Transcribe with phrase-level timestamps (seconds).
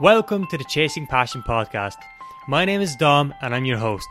[0.00, 1.96] Welcome to the Chasing Passion podcast.
[2.48, 4.08] My name is Dom and I'm your host.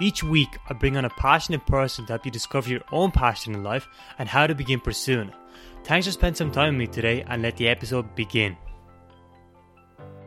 [0.00, 3.52] Each week, I bring on a passionate person to help you discover your own passion
[3.52, 3.88] in life
[4.20, 5.34] and how to begin pursuing it.
[5.82, 8.56] Thanks for spending some time with me today and let the episode begin.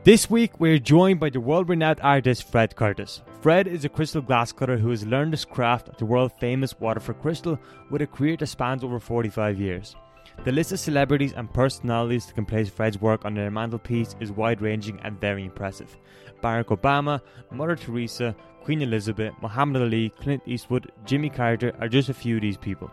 [0.03, 3.21] This week, we're joined by the world renowned artist Fred Curtis.
[3.39, 6.77] Fred is a crystal glass cutter who has learned his craft at the world famous
[6.81, 7.57] Waterford Crystal
[7.89, 9.95] with a career that spans over 45 years.
[10.43, 14.31] The list of celebrities and personalities that can place Fred's work on their mantelpiece is
[14.31, 15.97] wide ranging and very impressive.
[16.41, 22.13] Barack Obama, Mother Teresa, Queen Elizabeth, Muhammad Ali, Clint Eastwood, Jimmy Carter are just a
[22.13, 22.91] few of these people.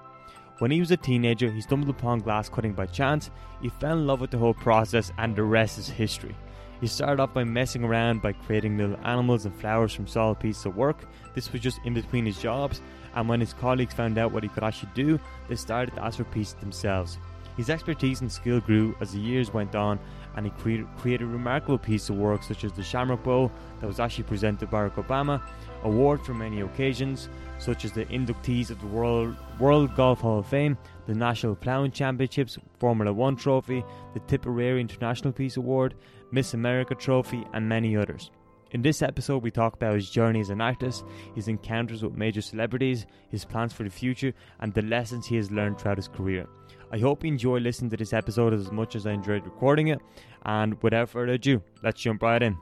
[0.58, 3.30] When he was a teenager, he stumbled upon glass cutting by chance.
[3.60, 6.36] He fell in love with the whole process, and the rest is history.
[6.80, 10.66] He started off by messing around by creating little animals and flowers from solid pieces
[10.66, 11.08] of work.
[11.34, 12.80] This was just in between his jobs,
[13.14, 16.18] and when his colleagues found out what he could actually do, they started to ask
[16.18, 17.18] for pieces themselves.
[17.56, 20.00] His expertise and skill grew as the years went on,
[20.36, 24.00] and he created, created remarkable pieces of work such as the Shamrock Bowl that was
[24.00, 25.40] actually presented to Barack Obama,
[25.84, 27.28] award for many occasions
[27.58, 31.92] such as the inductees of the World, World Golf Hall of Fame, the National Ploughing
[31.92, 35.94] Championships, Formula One Trophy, the Tipperary International Peace Award,
[36.30, 38.30] Miss America Trophy, and many others.
[38.72, 41.04] In this episode, we talk about his journey as an artist,
[41.36, 45.52] his encounters with major celebrities, his plans for the future, and the lessons he has
[45.52, 46.46] learned throughout his career.
[46.90, 50.00] I hope you enjoy listening to this episode as much as I enjoyed recording it.
[50.44, 52.56] And without further ado, let's jump right in.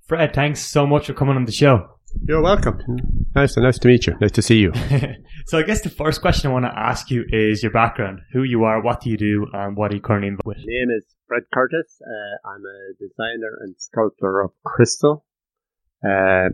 [0.00, 1.99] Fred, thanks so much for coming on the show.
[2.26, 2.78] You're welcome.
[3.34, 4.14] Nice, nice to meet you.
[4.20, 4.72] Nice to see you.
[5.46, 8.42] so, I guess the first question I want to ask you is your background, who
[8.42, 10.56] you are, what do you do, and what are you currently involved with?
[10.58, 12.00] My name is Fred Curtis.
[12.02, 15.24] Uh, I'm a designer and sculptor of crystal.
[16.04, 16.48] Uh,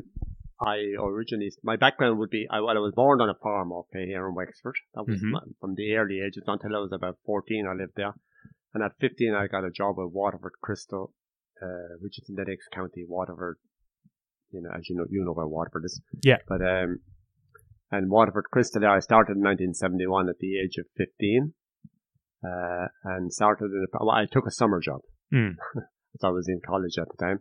[0.61, 4.07] I originally, my background would be, I, well, I was born on a farm, okay,
[4.07, 4.75] here in Wexford.
[4.95, 5.31] That was Mhm.
[5.33, 8.15] my, from the early ages until I was about 14, I lived there.
[8.75, 11.15] And at 15, I got a job with Waterford Crystal,
[11.63, 13.59] uh, which is in the next county, Waterford.
[14.57, 16.01] You know, as you know, you know where Waterford is.
[16.23, 16.39] Yeah.
[16.49, 17.01] But, um,
[17.91, 21.53] and Waterford Crystal, I started in 1971 at the age of 15.
[22.45, 25.01] Uh, and started in a, well, I took a summer job.
[25.35, 25.57] Mm.
[26.23, 27.41] I was in college at the time.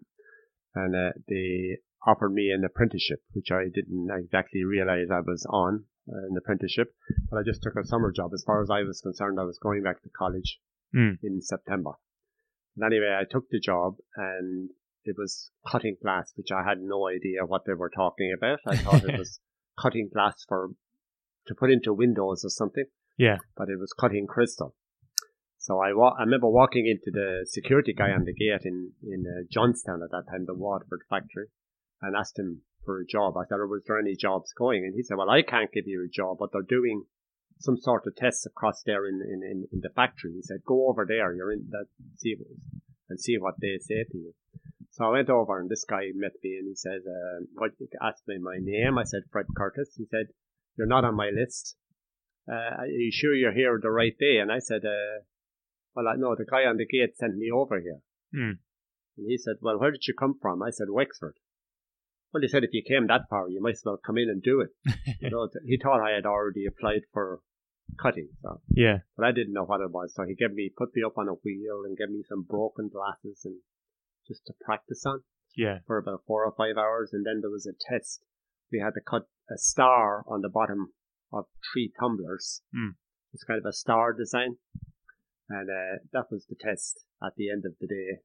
[0.74, 5.86] And, uh, they offered me an apprenticeship, which I didn't exactly realize I was on,
[6.10, 6.90] uh, an apprenticeship.
[7.30, 8.32] But I just took a summer job.
[8.34, 10.60] As far as I was concerned, I was going back to college
[10.96, 11.18] Mm.
[11.24, 11.92] in September.
[12.76, 14.70] And anyway, I took the job and
[15.06, 18.60] it was cutting glass, which I had no idea what they were talking about.
[18.68, 19.40] I thought it was
[19.80, 20.70] cutting glass for,
[21.48, 22.86] to put into windows or something
[23.18, 23.38] Yeah.
[23.58, 24.76] but it was cutting crystal.
[25.58, 29.26] So I wa- I remember walking into the security guy on the gate in in
[29.26, 31.48] uh, Johnstown at that time, the Waterford factory,
[32.02, 33.36] and asked him for a job.
[33.36, 36.04] I said, "Was there any jobs going?" And he said, "Well, I can't give you
[36.06, 37.06] a job, but they're doing
[37.60, 40.88] some sort of tests across there in in, in, in the factory." He said, "Go
[40.88, 41.34] over there.
[41.34, 42.36] You're in that see
[43.10, 44.34] and see what they say to you."
[44.96, 47.88] So I went over, and this guy met me, and he said, uh, "What?" He
[48.02, 48.98] asked me my name.
[48.98, 50.28] I said, "Fred Curtis." He said,
[50.78, 51.76] "You're not on my list."
[52.48, 54.38] uh, are you sure you're here the right day?
[54.38, 55.24] And I said, uh,
[55.96, 58.02] well, I know the guy on the gate sent me over here.
[58.34, 58.62] Hmm.
[59.18, 60.62] And he said, well, where did you come from?
[60.62, 61.36] I said, Wexford.
[62.34, 64.44] Well, he said, if you came that far, you might as well come in and
[64.44, 64.70] do it.
[65.22, 67.40] you know, he thought I had already applied for
[68.02, 69.00] cutting, so, Yeah.
[69.16, 70.14] but I didn't know what it was.
[70.14, 72.90] So he gave me, put me up on a wheel and gave me some broken
[72.90, 73.56] glasses and
[74.28, 75.24] just to practice on
[75.56, 75.80] Yeah.
[75.88, 78.24] for about four or five hours, and then there was a test.
[78.72, 80.94] We had to cut a star on the bottom
[81.32, 82.62] of three tumblers.
[82.76, 82.96] Mm.
[83.34, 84.58] It's kind of a star design,
[85.50, 88.22] and uh, that was the test at the end of the day.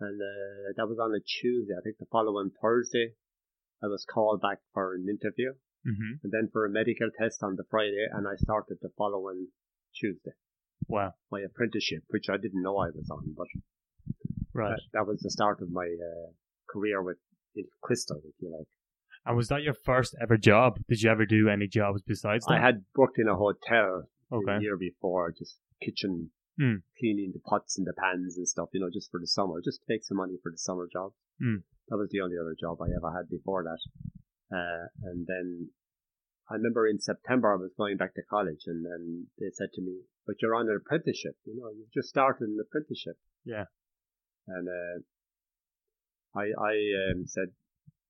[0.00, 1.74] And uh, that was on a Tuesday.
[1.78, 3.14] I think the following Thursday,
[3.82, 5.54] I was called back for an interview,
[5.84, 9.48] hmm and then for a medical test on the Friday, and I started the following
[9.94, 10.32] Tuesday
[10.88, 11.14] Wow.
[11.30, 13.48] my apprenticeship, which I didn't know I was on, but
[14.54, 14.70] Right.
[14.70, 16.30] that, that was the start of my uh,
[16.70, 17.18] career with
[17.82, 18.66] Crystal, if you like.
[19.24, 20.78] And was that your first ever job?
[20.88, 22.54] Did you ever do any jobs besides that?
[22.54, 24.56] I had worked in a hotel Okay.
[24.56, 26.76] the year before, just kitchen Hmm.
[26.98, 29.80] cleaning the pots and the pans and stuff, you know, just for the summer, just
[29.80, 31.12] to make some money for the summer job.
[31.40, 31.56] Hmm.
[31.88, 33.80] That was the only other job I ever had before that.
[34.54, 35.70] Uh, and then
[36.50, 39.80] I remember in September I was going back to college and then they said to
[39.82, 43.16] me, but you're on an apprenticeship, you know, you've just started an apprenticeship.
[43.44, 43.64] Yeah.
[44.48, 45.00] And, uh,
[46.34, 46.74] I, I,
[47.12, 47.52] um, said,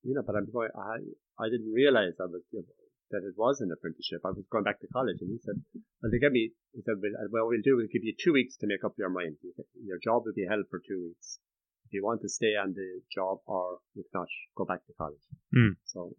[0.03, 0.99] you know, but I'm going, I,
[1.43, 2.75] I didn't realize I was, you know,
[3.13, 4.25] that it was an apprenticeship.
[4.25, 5.61] I was going back to college and he said,
[6.01, 8.57] well, they gave me, he said, well, what we'll do, we'll give you two weeks
[8.59, 9.37] to make up your mind.
[9.85, 11.39] Your job will be held for two weeks.
[11.87, 15.21] If you want to stay on the job or if not, go back to college.
[15.53, 15.77] Hmm.
[15.85, 16.17] So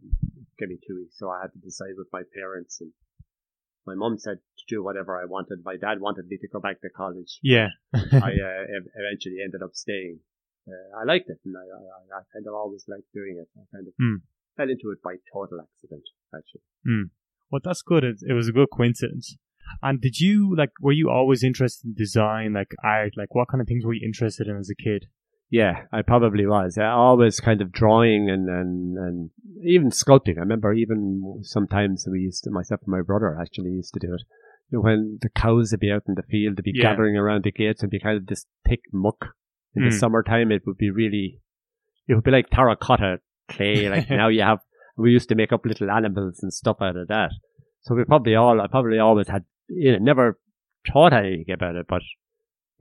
[0.60, 1.18] give me two weeks.
[1.18, 2.94] So I had to decide with my parents and
[3.86, 5.60] my mom said to do whatever I wanted.
[5.64, 7.40] My dad wanted me to go back to college.
[7.42, 7.68] Yeah.
[7.94, 8.64] I uh,
[8.96, 10.20] eventually ended up staying.
[10.68, 13.50] Uh, I liked it, and I, I, I kind of always liked doing it.
[13.58, 14.16] I kind of Hmm.
[14.56, 16.04] fell into it by total accident,
[16.34, 16.62] actually.
[17.52, 18.04] well, that's good.
[18.04, 19.36] It, it was a good coincidence.
[19.82, 20.72] And did you like?
[20.82, 23.14] Were you always interested in design, like art?
[23.18, 25.08] Like, what kind of things were you interested in as a kid?
[25.54, 26.80] Yeah, I probably was.
[26.80, 29.30] I always kind of drawing and, and, and
[29.64, 30.38] even sculpting.
[30.38, 34.16] I remember even sometimes we used to, myself and my brother actually used to do
[34.16, 34.24] it.
[34.72, 36.90] You know, when the cows would be out in the field, they'd be Yeah.
[36.90, 39.36] gathering around the gates and be kind of this thick muck.
[39.76, 40.00] In the Mm.
[40.00, 41.40] summertime, it would be really,
[42.08, 43.88] it would be like terracotta clay.
[43.90, 44.58] Like now you have,
[44.98, 47.30] we used to make up little animals and stuff out of that.
[47.82, 50.40] So we probably all, I probably always had, you know, never
[50.92, 52.02] thought anything about it, but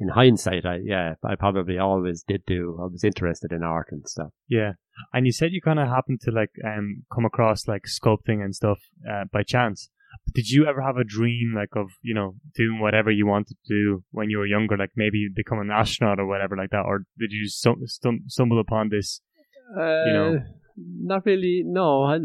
[0.02, 4.06] in hindsight, I, yeah, I probably always did do, I was interested in art and
[4.08, 4.32] stuff.
[4.48, 4.72] Yeah.
[5.12, 8.54] And you said you kind of happened to like um come across like sculpting and
[8.54, 9.90] stuff uh, by chance.
[10.26, 13.56] But did you ever have a dream like of you know doing whatever you wanted
[13.64, 16.84] to do when you were younger, like maybe become an astronaut or whatever like that,
[16.84, 19.20] or did you stum- stum- stumble upon this?
[19.74, 20.38] Uh, know?
[20.76, 22.18] not really, no, I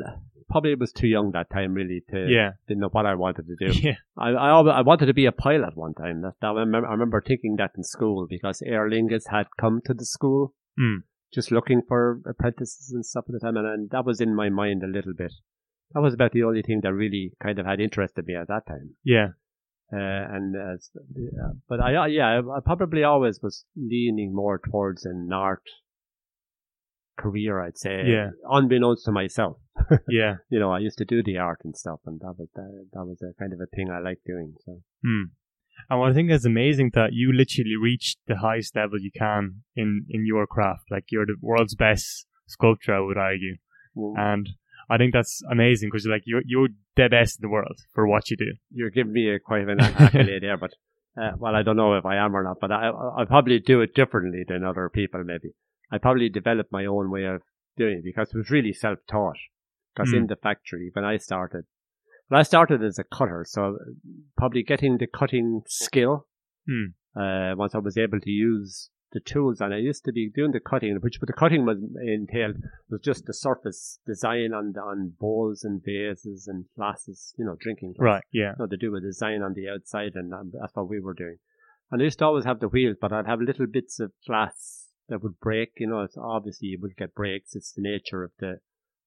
[0.49, 2.51] probably was too young that time really to, Yeah.
[2.67, 3.79] didn't know what I wanted to do.
[3.83, 3.95] Yeah.
[4.17, 6.21] I, I, I wanted to be a pilot one time.
[6.21, 9.81] That, that I, remember, I remember thinking that in school because Aer Lingus had come
[9.85, 10.97] to the school Hmm.
[11.33, 14.49] just looking for apprentices and stuff at the time, and, and that was in my
[14.49, 15.33] mind a little bit.
[15.94, 18.67] That was about the only thing that really kind of had interested me at that
[18.67, 18.91] time.
[19.03, 19.29] Yeah.
[19.91, 19.95] Uh,
[20.35, 20.75] and uh,
[21.69, 25.63] but I, I- yeah, I, I probably always was leaning more towards an art
[27.18, 27.62] career.
[27.62, 28.30] I'd say, Yeah.
[28.50, 29.58] unbeknownst to myself.
[30.10, 30.36] Yeah.
[30.50, 33.06] You know, I used to do the art and stuff, and that was uh, that
[33.06, 34.54] was a kind of a thing I liked doing.
[34.66, 34.81] So.
[35.04, 35.24] Hmm.
[35.90, 40.06] And I think is amazing that you literally reached the highest level you can in
[40.10, 40.86] in your craft.
[40.90, 43.56] Like you're the world's best sculptor, I would argue.
[43.96, 44.14] Mm.
[44.18, 44.50] And
[44.90, 48.30] I think that's amazing because like you're you're the best in the world for what
[48.31, 48.52] you do.
[48.72, 50.72] you're giving me a quite an accolade there, but
[51.22, 53.81] uh, well, I don't know if I am or not, but I I probably do
[53.81, 55.24] it differently than other people.
[55.24, 55.50] Maybe
[55.92, 57.42] I probably developed my own way of
[57.78, 59.38] doing it because it was really self taught.
[59.95, 60.18] Because Hmm.
[60.18, 61.66] in the factory when I started,
[62.30, 63.78] well, I started as a cutter, so
[64.38, 66.28] probably getting the cutting skill.
[66.68, 66.88] Hmm.
[67.19, 70.51] Uh, once I was able to use the tools, and I used to be doing
[70.51, 72.57] the cutting, which but the cutting was entailed
[72.90, 77.56] was just the surface design on the, on bowls and vases and glasses, you know,
[77.60, 78.24] drinking glasses Right.
[78.31, 78.54] Yeah.
[78.60, 81.38] no, to do a design on the outside, and um, that's what we were doing.
[81.90, 84.87] And I used to always have the wheels, but I'd have little bits of glass
[85.09, 85.74] that would break.
[85.77, 87.56] You know, it's obviously you would get breaks.
[87.56, 88.59] It's the nature of the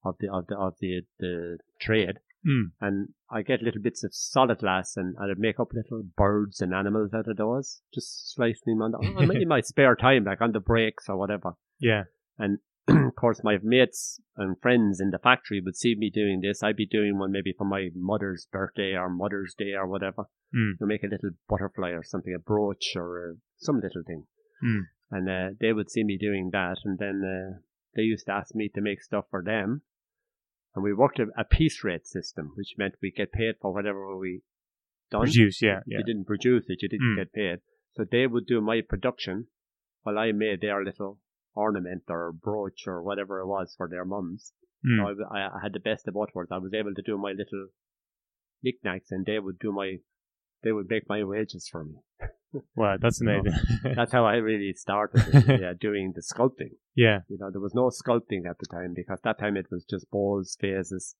[0.03, 2.19] of the of the of the the trade.
[2.45, 2.71] Mm.
[2.81, 6.73] And I get little bits of solid glass, and I'd make up little birds and
[6.73, 10.51] animals out of those, just slicing them on the, in my spare time, like on
[10.51, 11.53] the breaks or whatever.
[11.79, 12.05] Yeah.
[12.39, 12.57] And
[12.87, 16.63] of course, my mates and friends in the factory would see me doing this.
[16.63, 20.25] I'd be doing one maybe for my mother's birthday or Mother's Day or whatever.
[20.53, 20.79] Mm.
[20.79, 24.25] To make a little butterfly or something, a brooch or uh, some little thing.
[24.65, 24.81] Mm.
[25.11, 27.59] And uh, they would see me doing that, and then uh,
[27.95, 29.81] they used to ask me to make stuff for them.
[30.73, 34.15] And we worked a, a piece rate system, which meant we get paid for whatever
[34.17, 34.41] we
[35.11, 35.23] done.
[35.23, 35.61] Produce.
[35.61, 35.81] Yeah.
[35.85, 35.97] Yeah.
[35.99, 37.17] you didn't produce it, you didn't Mm.
[37.17, 37.59] get paid.
[37.97, 39.47] So they would do my production
[40.03, 41.19] while I made their little
[41.53, 44.53] ornament or brooch or whatever it was for their mums.
[44.85, 44.95] Mm.
[44.97, 46.53] So I, w- I- I had the best of both worlds.
[46.53, 47.67] I was able to do my little
[48.63, 49.97] knickknacks and they would do my,
[50.63, 51.95] they would make my wages for me.
[52.75, 53.53] Wow, that's amazing.
[53.95, 56.75] That's how I really started yeah, doing the sculpting.
[56.95, 57.19] yeah.
[57.29, 60.09] You know, there was no sculpting at the time because that time it was just
[60.11, 61.15] balls, phases.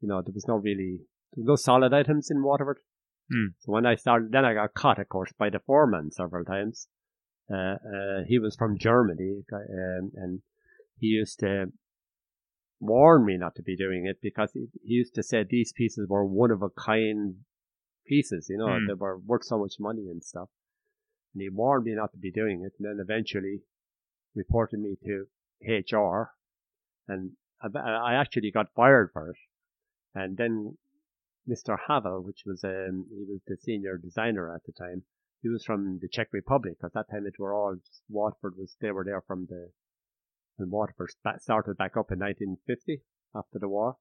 [0.00, 1.00] You know, there was no really,
[1.34, 2.78] there was no solid items in Waterford.
[3.30, 3.54] Hmm.
[3.60, 6.88] So when I started, then I got caught, of course, by the foreman several times.
[7.50, 10.42] Uh, uh, he was from Germany, um, and
[10.98, 11.66] he used to
[12.80, 16.08] warn me not to be doing it because he, he used to say these pieces
[16.08, 17.36] were one of a kind
[18.06, 18.86] pieces, you know, Hmm.
[18.86, 20.48] they were worth so much money and stuff.
[21.34, 23.62] And he warned me not to be doing it, and then eventually
[24.34, 25.28] reported me to
[25.62, 26.32] HR,
[27.08, 29.36] and I, actually got fired for it.
[30.14, 30.78] And then
[31.48, 31.78] Mr.
[31.86, 35.04] Havel, which was um, he was the senior designer at the time,
[35.42, 36.78] he was from the Czech Republic.
[36.82, 37.76] At that time, it were all
[38.08, 39.72] Waterford was they were there from the
[40.56, 43.02] when Waterford started back up in 1950
[43.34, 43.98] after the war.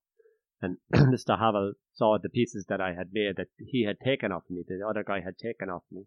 [0.62, 1.38] And Mr.
[1.38, 4.86] Havel saw the pieces that I had made that he had taken off me, the
[4.88, 6.04] other guy had taken off me.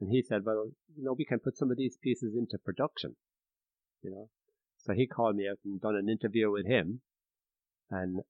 [0.00, 3.16] And he said, well, you know, we can put some of these pieces into production,
[4.02, 4.28] you know.
[4.78, 7.00] So he called me out and done an interview with him.
[7.90, 8.20] And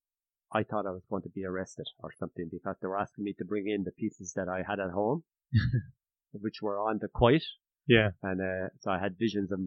[0.53, 3.35] I thought I was going to be arrested or something because they were asking me
[3.39, 5.25] to bring in the pieces that I had at home,
[6.33, 7.45] which were on the quiet.
[7.87, 8.11] Yeah.
[8.23, 9.61] And uh, so I had visions of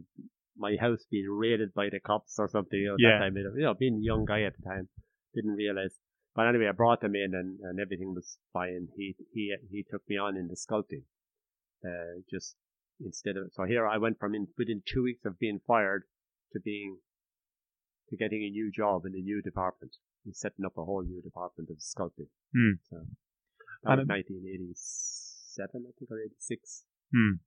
[0.58, 2.80] my house being raided by the cops or something.
[2.80, 3.20] You know, Yeah.
[3.20, 4.90] that time, you know, being a young guy at the time,
[5.34, 6.00] didn't realize.
[6.36, 8.88] But anyway, I brought them in and, and everything was fine.
[8.96, 11.04] He he he took me on in the sculpting.
[11.84, 12.56] Uh, just
[13.04, 16.04] instead of so here I went from in within two weeks of being fired
[16.54, 17.00] to being
[18.10, 19.96] to getting a new job in a new department
[20.26, 22.30] and setting up a whole new department of sculpting.
[22.54, 22.80] Hmm.
[22.90, 22.98] So
[23.84, 26.86] that was 1987, I think, or 86.
[27.14, 27.42] Hmm.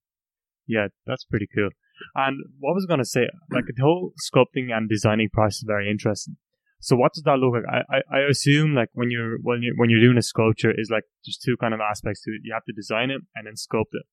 [0.67, 1.71] Yeah, that's pretty cool.
[2.15, 3.29] And what was I going to say?
[3.53, 6.37] Like the whole sculpting and designing process is very interesting.
[6.85, 7.65] So what does that look like?
[7.67, 10.91] I, I, I assume like when you're when you when you're doing a sculpture is
[10.91, 12.43] like there's two kind of aspects to it.
[12.45, 14.07] You have to design it and then sculpt it.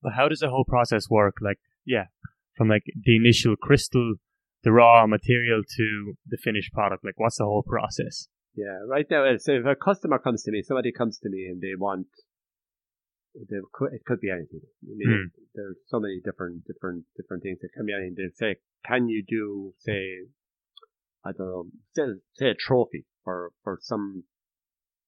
[0.00, 1.36] But how does the whole process work?
[1.40, 2.04] Like yeah,
[2.56, 4.14] from like the initial crystal,
[4.62, 7.04] the raw material to the finished product.
[7.04, 8.28] Like what's the whole process?
[8.54, 11.46] Yeah, right now, uh, so if a customer comes to me, somebody comes to me
[11.46, 12.08] and they want,
[13.34, 14.60] they it could be anything.
[14.82, 18.16] I mean, there's so many different, different, different things that can be anything.
[18.16, 20.26] They say, can you do, say,
[21.24, 22.02] I don't know, say,
[22.34, 24.24] say a trophy for, for some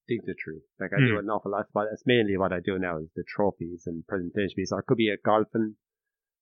[0.07, 0.61] dignitary.
[0.79, 1.19] Like I do Hmm.
[1.19, 4.55] an awful lot, but it's mainly what I do now is the trophies and presentation
[4.55, 4.71] pieces.
[4.71, 5.75] Or it could be a golfing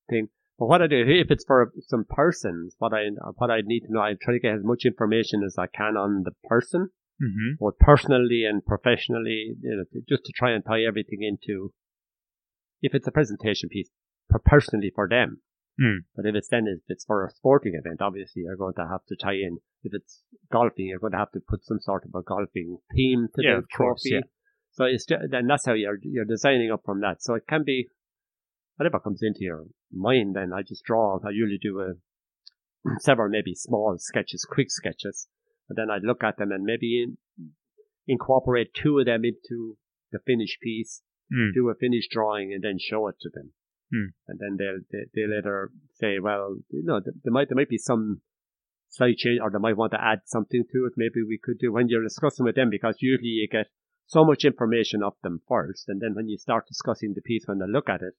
[0.09, 0.29] thing.
[0.59, 3.93] But what I do, if it's for some persons, what I, what I need to
[3.93, 6.89] know, I try to get as much information as I can on the person
[7.21, 7.63] Mm-hmm.
[7.63, 11.71] both personally and professionally, you know, just to try and tie everything into,
[12.81, 13.89] if it's a presentation piece,
[14.43, 15.41] personally for them.
[15.81, 15.99] Mm.
[16.15, 19.03] But if it's then, if it's for a sporting event, obviously you're going to have
[19.07, 19.57] to tie in.
[19.83, 20.21] If it's
[20.51, 23.51] golfing, you're going to have to put some sort of a golfing theme to Yeah,
[23.53, 24.15] the of course, trophy.
[24.15, 24.29] yeah.
[24.73, 27.21] So it's then that's how you're you're designing up from that.
[27.23, 27.87] So it can be
[28.75, 30.35] whatever comes into your mind.
[30.35, 31.17] Then I just draw.
[31.25, 31.93] I usually do a
[32.99, 35.27] several maybe small sketches, quick sketches,
[35.67, 37.17] and then I'd look at them and maybe in,
[38.07, 39.77] incorporate two of them into
[40.11, 41.01] the finished piece,
[41.33, 41.53] Mm.
[41.53, 43.53] do a finished drawing, and then show it to them.
[43.91, 44.09] Hmm.
[44.27, 47.69] And then they'll they, they'll either say, well, you know, th- there might there might
[47.69, 48.21] be some
[48.89, 50.93] slight change, or they might want to add something to it.
[50.97, 53.67] Maybe we could do when you're discussing with them, because usually you get
[54.05, 57.59] so much information off them first, and then when you start discussing the piece, when
[57.59, 58.13] they look at it,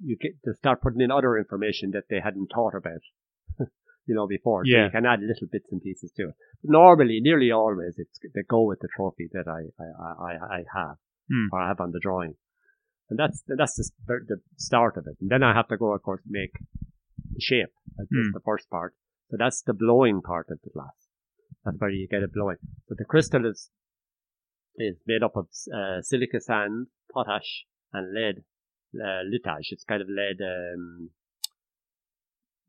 [0.00, 3.02] you get to start putting in other information that they hadn't thought about,
[4.06, 4.64] you know, before.
[4.64, 4.84] So Yeah.
[4.84, 6.34] you can add little bits and pieces to it.
[6.62, 10.64] But Normally, nearly always, it's they go with the trophy that I I I, I
[10.74, 10.96] have
[11.30, 11.48] Hmm.
[11.52, 12.34] or I have on the drawing,
[13.10, 13.90] and that's that's the,
[14.28, 15.16] the start of it.
[15.20, 16.52] And then I have to go, of course, make
[17.32, 17.72] the shape.
[17.96, 18.32] That's Hmm.
[18.32, 18.94] the first part.
[19.30, 21.08] So that's the blowing part of the glass.
[21.64, 22.56] That's where you get it blowing.
[22.88, 23.70] But the crystal is
[24.76, 28.44] is made up of uh, silica sand, potash, and lead
[28.94, 29.68] uh, litharge.
[29.72, 30.38] It's kind of lead.
[30.40, 31.10] Um,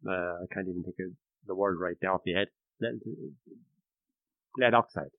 [0.08, 1.12] uh, I can't even think of
[1.46, 2.48] the word right now off the head.
[2.82, 3.00] Lead,
[4.58, 5.12] lead oxide.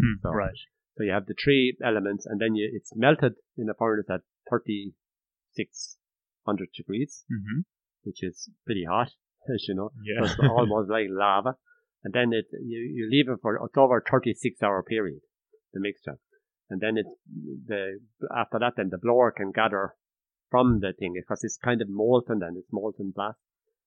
[0.00, 0.20] Mm.
[0.22, 0.50] So- Right.
[0.96, 4.20] So you have the three elements, and then you, it's melted in a furnace at
[4.50, 7.60] 3600 degrees, Mm-hmm.
[8.02, 9.08] which is pretty hot,
[9.54, 9.90] as you know.
[10.04, 10.26] Yeah.
[10.26, 11.56] So it's almost like lava.
[12.04, 15.20] And then it, you, you leave it for, it's over a 36 hour period,
[15.72, 16.18] the mixture.
[16.68, 17.06] And then it
[17.66, 18.00] the
[18.34, 19.94] after that, then the blower can gather
[20.50, 23.34] from the thing, because it's kind of molten then, it's molten glass.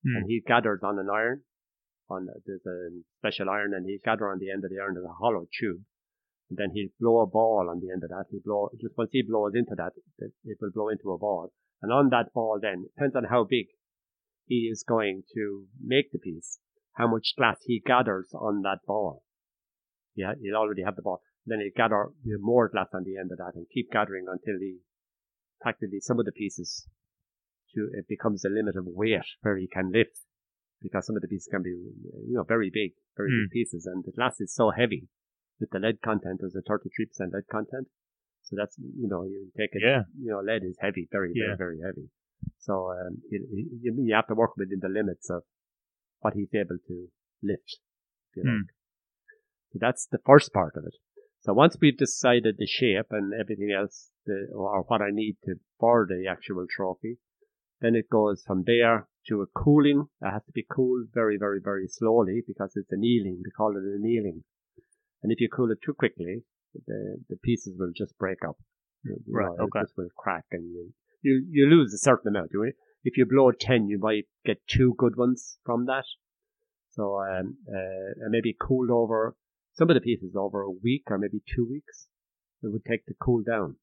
[0.04, 0.18] Hmm.
[0.18, 1.42] And he gathers on an iron,
[2.10, 5.06] on, there's a special iron, and he gather on the end of the iron, there's
[5.06, 5.82] a hollow tube.
[6.50, 8.26] And then he'll blow a ball on the end of that.
[8.30, 11.52] He blow, just once he blows into that, it, will blow into a ball.
[11.82, 13.68] And on that ball then, depends on how big
[14.46, 16.60] he is going to make the piece,
[16.94, 19.24] how much glass he gathers on that ball.
[20.14, 21.22] Yeah, he'll already have the ball.
[21.46, 22.10] Then he'll gather
[22.40, 24.80] more glass on the end of that and keep gathering until he,
[25.62, 26.88] practically some of the pieces,
[27.74, 30.20] to, it becomes a limit of weight where he can lift.
[30.82, 33.46] Because some of the pieces can be, you know, very big, very Hmm.
[33.46, 35.08] big pieces and the glass is so heavy
[35.60, 37.88] with the lead content, there's a 33% lead content.
[38.44, 40.04] So that's, you know, you take it, Yeah.
[40.20, 41.56] you know, lead is heavy, very, Yeah.
[41.58, 42.10] very, very heavy.
[42.60, 43.48] So, um, you,
[43.82, 45.44] you, you have to work within the limits of
[46.20, 47.08] what he's able to
[47.42, 47.80] lift.
[48.32, 48.58] if you Hmm.
[48.58, 48.76] like.
[49.72, 50.96] So that's the first part of it.
[51.42, 55.56] So once we've decided the shape and everything else, the, or what I need to,
[55.80, 57.18] for the actual trophy,
[57.82, 60.06] then it goes from there to a cooling.
[60.22, 63.42] It has to be cooled very, very, very slowly because it's annealing.
[63.44, 64.44] They call it annealing.
[65.26, 66.44] And if you cool it too quickly,
[66.86, 68.58] the, the pieces will just break up.
[69.04, 69.80] You know, Right, okay.
[69.80, 72.52] It just will crack and you, you, you lose a certain amount.
[72.54, 76.06] You- If you blow 10, you might get two good ones from that.
[76.92, 79.36] So, um, uh, and maybe cooled over
[79.74, 82.08] some of the pieces over a week or maybe two weeks.
[82.64, 83.76] It would take to cool down.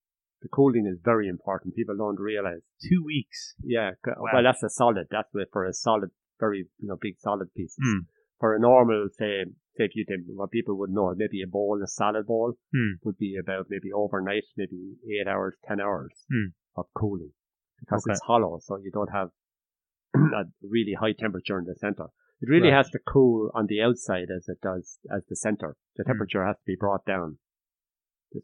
[0.42, 1.76] The cooling is very important.
[1.76, 2.62] People don't realize.
[2.88, 3.54] Two weeks.
[3.62, 3.90] Yeah.
[4.06, 4.30] Wow.
[4.32, 5.06] Well, that's a solid.
[5.10, 7.78] That's for a solid, very, you know, big solid pieces.
[7.80, 8.00] Hmm.
[8.40, 9.44] For a normal, say,
[9.76, 12.94] if you did what people would know, maybe a bowl, a salad bowl Hmm.
[13.02, 16.50] would be about maybe overnight, maybe eight hours, ten hours Hmm.
[16.76, 17.32] of cooling
[17.80, 18.12] because Okay.
[18.12, 19.30] it's hollow, so you don't have
[20.14, 22.06] a really high temperature in the center.
[22.40, 22.76] It really Right.
[22.76, 25.76] has to cool on the outside as it does as the center.
[25.96, 26.06] The Mm.
[26.08, 27.38] temperature has to be brought down.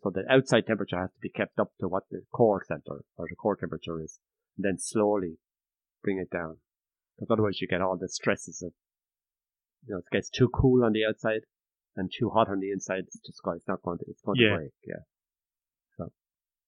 [0.02, 3.26] So the outside temperature has to be kept up to what the core center or
[3.28, 4.20] the core temperature is.
[4.56, 5.38] And then slowly
[6.02, 6.58] bring it down.
[7.16, 8.72] Because otherwise you get all the stresses of,
[9.86, 11.42] you know, it gets too cool on the outside
[11.96, 13.04] and too hot on the inside.
[13.06, 14.50] It's just going, it's not going to, it's going Yeah.
[14.50, 14.70] to break.
[14.86, 15.02] Yeah.
[15.96, 16.12] So.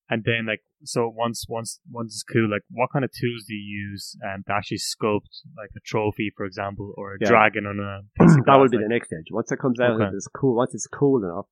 [0.08, 3.54] And then like so once once once it's cool, like what kind of tools do
[3.54, 7.28] you use um, to actually sculpt like a trophy, for example, or a Yeah.
[7.28, 9.26] dragon on a piece of that will be like- the next stage.
[9.30, 10.10] Once it comes out, Okay.
[10.14, 10.56] it's cool.
[10.56, 11.46] Once it's cool enough,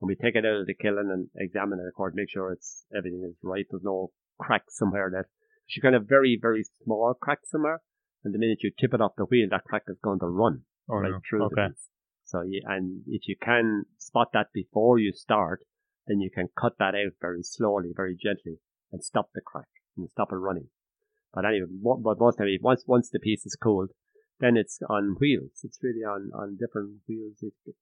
[0.00, 2.52] and we take it out of the kiln and examine it, of course, make sure
[2.52, 3.64] it's everything is right.
[3.70, 5.26] There's no cracks somewhere that
[5.74, 7.80] you can have very very small crack somewhere,
[8.22, 10.64] and the minute you tip it off the wheel, that crack is going to run
[10.88, 11.20] oh, right no.
[11.28, 11.54] through Okay.
[11.54, 11.88] the piece.
[12.24, 15.64] So you, and if you can spot that before you start,
[16.06, 18.58] then you can cut that out very slowly, very gently,
[18.92, 20.68] and stop the crack and stop it running.
[21.32, 23.90] But anyway, but most of it, once once the piece is cooled,
[24.40, 25.60] then it's on wheels.
[25.64, 27.38] It's really on on different wheels.
[27.42, 27.74] It, it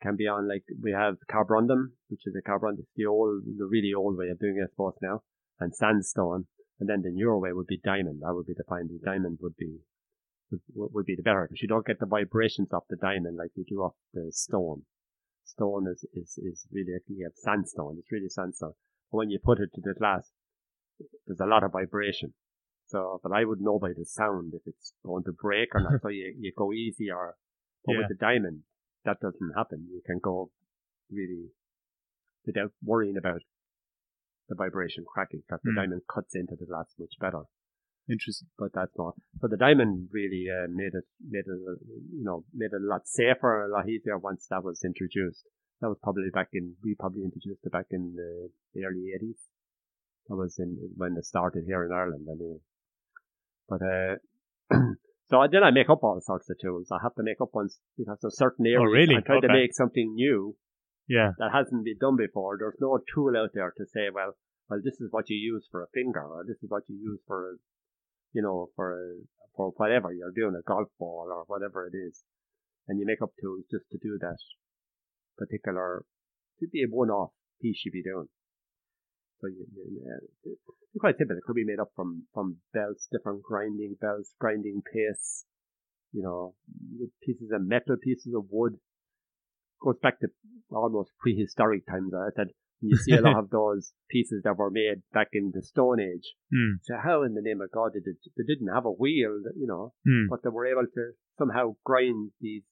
[0.00, 2.76] can be on like we have carborundum, which is a carbon.
[2.78, 5.22] It's the old, the really old way of doing it, I suppose now,
[5.60, 6.46] and sandstone.
[6.80, 8.22] And then the newer way would be diamond.
[8.22, 8.88] That would be the fine.
[8.88, 9.78] The diamond would be
[10.74, 13.64] would, be the better because you don't get the vibrations off the diamond like you
[13.68, 14.82] do off the stone.
[15.44, 17.96] Stone is is is really you have sandstone.
[17.98, 18.74] It's really sandstone.
[19.10, 20.30] But when you put it to the glass,
[21.26, 22.34] there's a lot of vibration.
[22.86, 26.00] So, but I would know by the sound if it's going to break or not.
[26.02, 27.36] so you, you go easy or,
[27.84, 27.98] but Yeah.
[27.98, 28.60] with the diamond,
[29.04, 29.88] that doesn't happen.
[29.90, 30.50] You can go
[31.10, 31.50] really
[32.46, 33.42] without worrying about
[34.48, 35.76] the vibration cracking because the Mm.
[35.76, 37.44] diamond cuts into the glass much better.
[38.10, 38.48] Interesting.
[38.58, 39.14] But that's not.
[39.40, 41.78] So the diamond really uh, made it, made it, uh,
[42.12, 45.44] you know, made it a lot safer, a lot easier once that was introduced.
[45.80, 48.50] That was probably back in, we probably introduced it back in the,
[48.84, 49.38] early 80s.
[50.28, 52.58] That was in, when it started here in Ireland anyway.
[53.68, 54.14] But, uh,
[55.30, 56.88] so then I make up all sorts of tools.
[56.92, 58.80] I have to make up ones because there's certain areas.
[58.82, 59.16] Oh, really?
[59.16, 60.56] I try to make something new
[61.08, 61.32] Yeah.
[61.38, 62.56] that hasn't been done before.
[62.58, 64.34] There's no tool out there to say, well,
[64.70, 67.20] well, this is what you use for a finger, or this is what you use
[67.26, 67.54] for, a,
[68.32, 69.14] you know, for a,
[69.56, 72.22] for whatever you're doing, a golf ball or whatever it is,
[72.88, 74.38] and you make up tools just to do that
[75.38, 76.04] particular,
[76.60, 77.30] to be a one-off
[77.60, 78.28] piece you'd be doing.
[79.40, 80.52] So you, you, uh,
[81.00, 81.36] quite simple.
[81.36, 85.44] It could be made up from from belts, different grinding belts, grinding pastes,
[86.12, 86.54] you know,
[87.24, 88.74] pieces of metal, pieces of wood.
[89.82, 90.28] Goes back to
[90.70, 92.12] almost prehistoric times.
[92.14, 92.48] I said
[92.82, 96.34] you see a lot of those pieces that were made back in the Stone Age.
[96.52, 96.82] Mm.
[96.82, 98.16] So how in the name of God did it?
[98.36, 100.26] They didn't have a wheel, you know, Mm.
[100.28, 102.64] but they were able to somehow grind these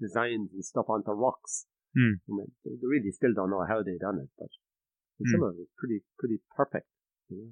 [0.00, 1.66] designs and stuff onto rocks.
[1.96, 2.22] Hmm.
[2.28, 4.48] I mean, they really still don't know how they done it, but
[5.32, 6.86] some of it was pretty pretty perfect.
[7.28, 7.50] You know?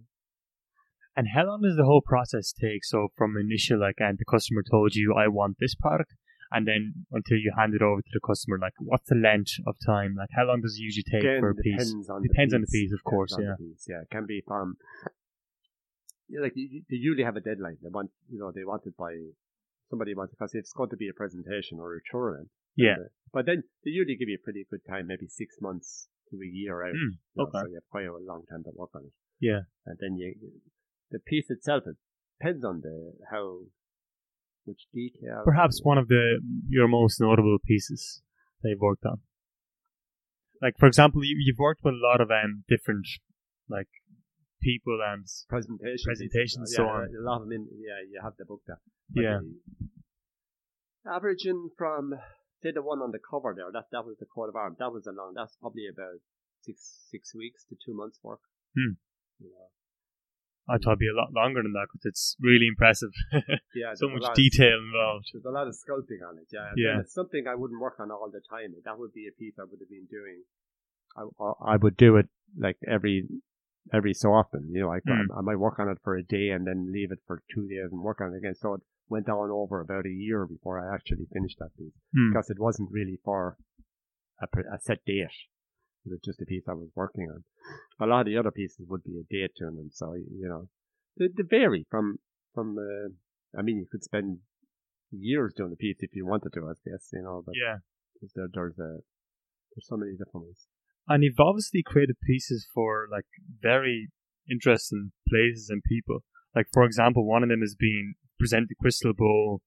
[1.16, 2.84] And how long does the whole process take?
[2.84, 6.12] So from initial, like, and the customer told you, I want this product,
[6.52, 9.76] and then until you hand it over to the customer, like, what's the length of
[9.84, 10.14] time?
[10.18, 11.90] Like, how long does it usually take Again, for a piece?
[11.90, 12.90] depends on Depends the on the piece.
[12.90, 13.54] piece, of course, yeah.
[13.58, 14.76] piece, yeah, it can be from.
[16.28, 17.78] Yeah, like they usually have a deadline.
[17.82, 19.14] They want, you know, they want it by
[19.90, 22.30] somebody wants because it's going to be a presentation or a tour.
[22.34, 22.50] tournament.
[22.74, 22.98] Yeah.
[22.98, 26.36] Uh, But then they usually give you a pretty good time, maybe six months to
[26.36, 26.94] a year out.
[26.94, 27.58] You know, okay.
[27.62, 29.12] So you have quite a long time to work on it.
[29.40, 29.70] Yeah.
[29.86, 30.34] And then you,
[31.10, 31.96] the piece itself, it
[32.40, 33.60] depends on the, how,
[34.66, 35.42] much detail.
[35.44, 38.22] Perhaps one of the your most notable pieces
[38.62, 39.20] that you've worked on.
[40.62, 43.06] Like, for example, you, you've worked with a lot of um, different,
[43.68, 43.88] like,
[44.62, 46.04] people and presentation.
[46.04, 47.08] presentations, yeah, so on.
[47.12, 48.80] A lot of them in, yeah, you have the book there.
[49.14, 49.40] yeah,
[51.06, 52.14] Averaging from,
[52.62, 54.78] say the one on the cover there, that, that was the coat of arms.
[54.78, 56.18] That was a long, that's probably about
[56.62, 58.40] six, six weeks to two months work.
[58.74, 58.96] Hmm.
[59.38, 59.68] You know,
[60.68, 63.10] I thought it'd be a lot longer than that because it's really impressive.
[63.74, 65.30] yeah, so much detail involved.
[65.32, 66.70] There's a lot of sculpting on it, yeah.
[66.76, 67.00] Yeah.
[67.00, 68.74] It's something I wouldn't work on all the time.
[68.84, 70.42] That would be a piece I would have been doing.
[71.16, 72.26] I, I would do it
[72.58, 73.26] like every
[73.92, 74.68] every so often.
[74.72, 75.26] You know, I, Mm.
[75.38, 77.88] I might work on it for a day and then leave it for two days
[77.92, 78.54] and work on it again.
[78.56, 82.30] So it went on over about a year before I actually finished that piece Hmm.
[82.32, 83.56] because it wasn't really for
[84.42, 85.30] a, a set date.
[86.06, 87.44] It was just a piece I was working on.
[88.00, 90.68] A lot of the other pieces would be a date to them, so you know,
[91.18, 92.18] they, they vary from
[92.54, 92.78] from.
[92.78, 93.10] Uh,
[93.58, 94.38] I mean, you could spend
[95.10, 97.42] years doing a piece if you wanted to, I guess, you know.
[97.44, 97.78] But Yeah.
[98.34, 99.00] there, there's a
[99.74, 100.66] there's so many different ways.
[101.08, 103.26] And you've obviously created pieces for like
[103.60, 104.08] very
[104.50, 106.20] interesting places and people.
[106.54, 109.60] Like for example, one of them has been present the crystal Ball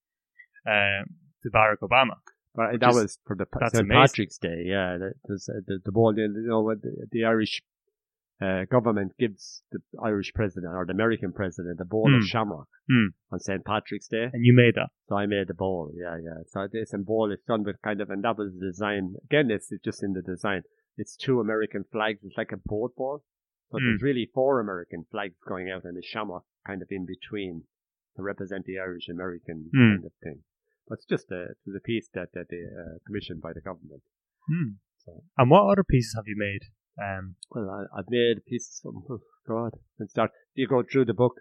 [0.68, 1.06] um,
[1.44, 2.18] to Barack Obama.
[2.60, 3.90] But Which that is- was for the St.
[3.90, 4.98] Patrick's Day, yeah.
[5.02, 7.62] That uh, the the ball, you know, the, the Irish
[8.42, 9.80] uh, government gives the
[10.12, 12.16] Irish president or the American president a bowl Hmm.
[12.18, 13.08] of shamrock Hmm.
[13.32, 13.64] on St.
[13.72, 14.26] Patrick's Day.
[14.34, 14.90] And you made that.
[15.08, 15.92] So I made the bowl.
[16.04, 16.40] Yeah, yeah.
[16.48, 19.04] So this and bowl is done with kind of, and that was the design.
[19.30, 20.62] Again, it's just in the design.
[21.02, 22.20] It's two American flags.
[22.24, 23.24] It's like a boat ball,
[23.72, 23.86] but Hmm.
[23.88, 27.64] there's really four American flags going out and a shamrock kind of in between
[28.16, 29.92] to represent the Irish American Hmm.
[29.96, 30.40] kind of thing.
[30.90, 34.02] But it's just a, was a piece that, that they uh, commissioned by the government.
[34.50, 34.82] Hmm.
[35.06, 36.64] So- And what other pieces have you made?
[37.02, 41.14] Um, Well, I, I've made pieces from, oh God, and start, you go through the
[41.14, 41.36] book,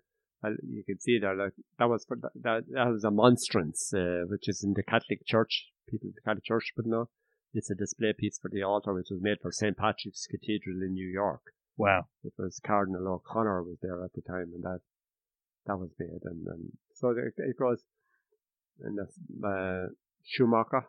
[0.44, 3.92] uh, you can see there, like, that was for, that, that, that was a monstrance,
[3.92, 7.08] uh, which is in the Catholic Church, people in the Catholic Church would know.
[7.54, 9.76] It's a display piece for the altar, which was made for St.
[9.76, 11.40] Patrick's Cathedral in New York.
[11.76, 12.04] wow.
[12.22, 14.80] It was Cardinal O'Connor was there at the time, and that,
[15.66, 17.82] that was made, and, and so it, it goes,
[18.82, 19.92] and that's, uh,
[20.24, 20.86] Schumacher,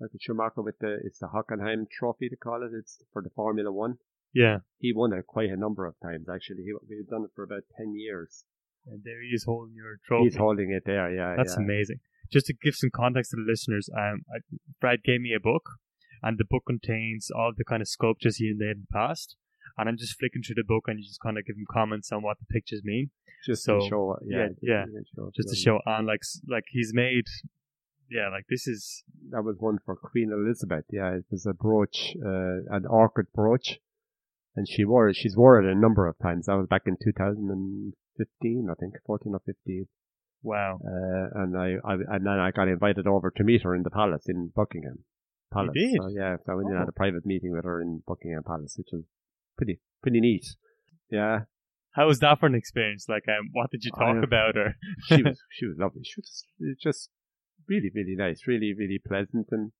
[0.00, 3.30] like the Schumacher with the, it's the Hockenheim trophy to call it, it's for the
[3.30, 3.98] Formula One
[4.34, 4.58] Yeah.
[4.78, 6.64] he won it quite a number of times actually.
[6.64, 8.44] He, we've done it for about 10 years.
[8.86, 10.24] And there he is holding your trophy.
[10.24, 11.34] He's holding it there, yeah.
[11.36, 11.64] That's yeah.
[11.64, 12.00] amazing.
[12.32, 14.38] Just to give some context to the listeners, um, I,
[14.80, 15.62] Fred gave me a book,
[16.22, 19.36] and the book contains all the kind of sculptures he made in the past.
[19.78, 22.10] And I'm just flicking through the book, and you just kind of give him comments
[22.12, 23.10] on what the pictures mean,
[23.44, 25.00] Just So, to show, yeah, yeah, yeah.
[25.14, 27.26] show just to show on like like he's made,
[28.10, 31.10] yeah, like this is That was one for Queen Elizabeth, yeah.
[31.16, 33.78] It was a brooch, uh, an orchid brooch.
[34.58, 36.46] And she wore it, she's wore it a number of times.
[36.46, 39.86] That was back in 2015, I think, 14 or 15.
[40.42, 40.78] wow.
[40.82, 43.90] Uh, and I, I, and then I got invited over to meet her in the
[43.90, 45.04] palace in Buckingham
[45.52, 45.72] Palace.
[45.74, 45.96] did?
[46.00, 46.88] So, yeah, so I went and had Oh.
[46.88, 49.04] a private meeting with her in Buckingham Palace, which was
[49.56, 50.46] pretty, pretty neat.
[51.10, 51.40] Yeah,
[51.92, 53.06] How was that for an experience?
[53.08, 54.56] Like, um, what did you talk I- about?
[54.56, 54.74] Or
[55.06, 56.02] she was she was lovely.
[56.04, 57.10] She was just, just
[57.68, 59.72] really really nice, really really pleasant and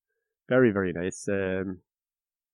[0.49, 1.27] very very nice.
[1.29, 1.81] Um,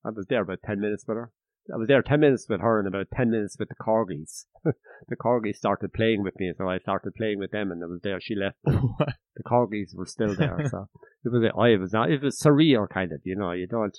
[0.06, 1.32] I was there about ten minutes with her.
[1.74, 4.46] I was there ten minutes with her and about ten minutes with the corgis.
[5.08, 8.02] the corgis started playing with me, so I started playing with them, and I was
[8.04, 8.20] there.
[8.20, 8.58] She left.
[8.66, 10.90] The corgis were still there, so
[11.24, 11.44] it was.
[11.58, 12.12] I it was not.
[12.12, 13.22] It was surreal, kind of.
[13.24, 13.98] You know, you don't.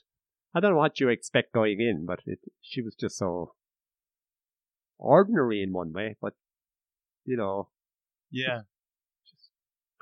[0.55, 3.55] I don't know what you expect going in, but it, she was just so
[4.99, 6.35] ordinary in one way, but
[7.25, 7.69] you know,
[8.31, 8.61] yeah,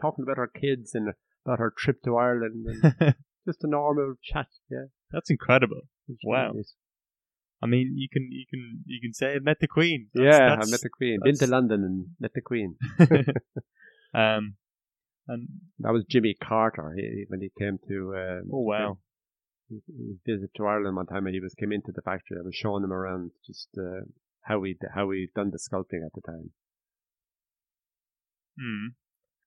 [0.01, 1.15] talking about her kids and
[1.47, 3.15] about her trip to Ireland and
[3.47, 4.49] just a normal chat.
[4.71, 4.87] Yeah.
[5.11, 5.83] that's incredible.
[6.25, 6.53] Wow.
[7.63, 10.09] I mean, you can you can you can say I met the Queen.
[10.15, 11.21] Yeah, That's- I met the Queen.
[11.23, 12.75] Been to London and met the Queen.
[14.15, 14.57] um,
[15.29, 18.17] and That was Jimmy Carter he, when he came to.
[18.17, 18.99] Um, oh wow,
[20.27, 22.37] visit to Ireland one time and he was came into the factory.
[22.39, 24.07] I was showing him around just uh,
[24.43, 26.51] how we how we done the sculpting at the time.
[28.59, 28.89] hmm.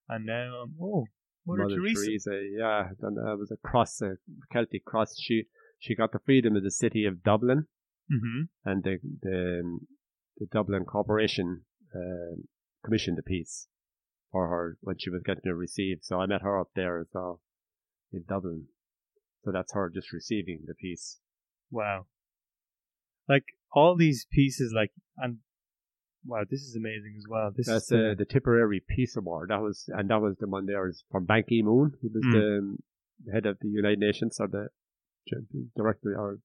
[0.07, 1.05] And now, um, oh,
[1.47, 2.39] Mother, Teresa.
[2.57, 4.17] yeah, and uh, it was a cross, a
[4.51, 5.15] Celtic cross.
[5.19, 5.45] She
[5.79, 7.67] she got the freedom of the city of Dublin.
[8.11, 8.69] Mm-hmm.
[8.69, 9.87] and the the, um,
[10.37, 11.61] the Dublin Corporation
[11.95, 12.43] um
[12.83, 13.67] commissioned a piece
[14.31, 16.03] for her when she was getting it received.
[16.03, 17.41] So I met her up there as well
[18.13, 18.67] in Dublin.
[19.45, 21.19] So that's her just receiving the piece.
[21.71, 22.07] Wow.
[23.29, 25.37] Like all these pieces, like and
[26.25, 27.51] wow, this is amazing as well.
[27.55, 29.49] This That's is uh, the Tipperary Peace Award.
[29.49, 31.93] That was and that was the one there is from Ban Ki Moon.
[32.01, 32.33] He was Mm.
[32.33, 32.77] the um,
[33.31, 34.67] head of the United Nations or the
[35.75, 36.39] director or,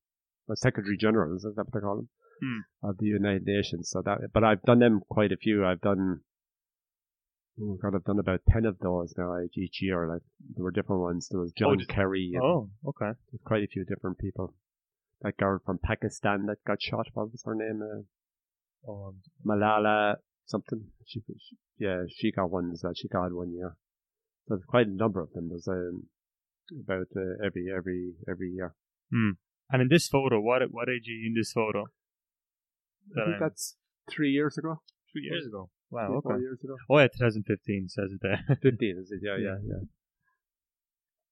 [0.47, 2.09] or Secretary General, is that what they call him?
[2.43, 2.89] Mm.
[2.91, 3.91] Of the United Nations.
[3.91, 5.65] So that, but I've done them quite a few.
[5.65, 6.21] I've done.
[7.63, 10.07] Oh God, I've done about ten of those now each- year.
[10.09, 10.23] Like
[10.55, 11.29] there were different ones.
[11.31, 12.33] There was John did- Kerry.
[12.35, 13.13] And oh okay.
[13.31, 14.55] there's quite a few different people.
[15.23, 17.07] That girl from Pakistan that got shot.
[17.15, 17.83] What was her name?
[17.83, 18.03] Uh,
[18.91, 20.87] Um, Malala something.
[21.07, 22.93] She, she yeah, she got one well.
[22.95, 23.77] She got one year.
[24.47, 25.49] So there's quite a number of them.
[25.51, 26.05] There's um,
[26.85, 28.75] about uh, every every every year.
[29.13, 31.83] and in this photo, what what age are you in this photo?
[33.13, 33.77] I think I'm- that's
[34.09, 34.81] three years ago.
[35.13, 35.69] Three years ago.
[35.91, 36.07] Wow.
[36.09, 36.43] three, four Okay.
[36.43, 36.77] years ago.
[36.89, 38.41] Oh yeah, 2015 says it there.
[38.63, 39.21] Fifteen is it?
[39.23, 39.83] Yeah, yeah, yeah.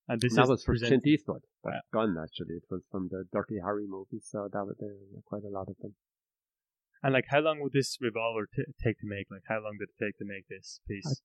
[0.09, 1.43] and this And that is was for presented- Clint Eastwood.
[1.65, 2.07] That Wow.
[2.07, 2.57] gun actually.
[2.57, 4.27] It was from the Dirty Harry movies.
[4.31, 5.95] So that was there were quite a lot of them.
[7.03, 9.27] And like, how long would this revolver t- take to make?
[9.31, 11.23] Like, how long did it take to make this piece?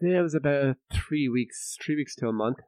[0.00, 2.58] Yeah, it was about three weeks, three weeks to a month.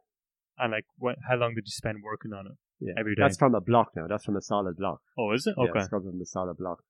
[0.58, 1.16] and like, what?
[1.28, 2.52] How long did you spend working on it?
[2.80, 3.22] Yeah, Every day.
[3.22, 4.06] That's from a block now.
[4.08, 5.00] That's from a solid block.
[5.16, 5.54] Oh, is it?
[5.56, 5.70] Okay.
[5.74, 6.82] Yeah, it's from the solid block.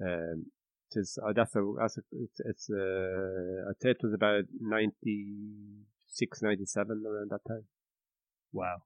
[0.00, 0.46] Um,
[0.90, 4.44] it is, uh, that's a, that's a, it's, it's uh, I'd say it was about
[4.60, 7.64] 96, 97 around that time.
[8.52, 8.76] Wow.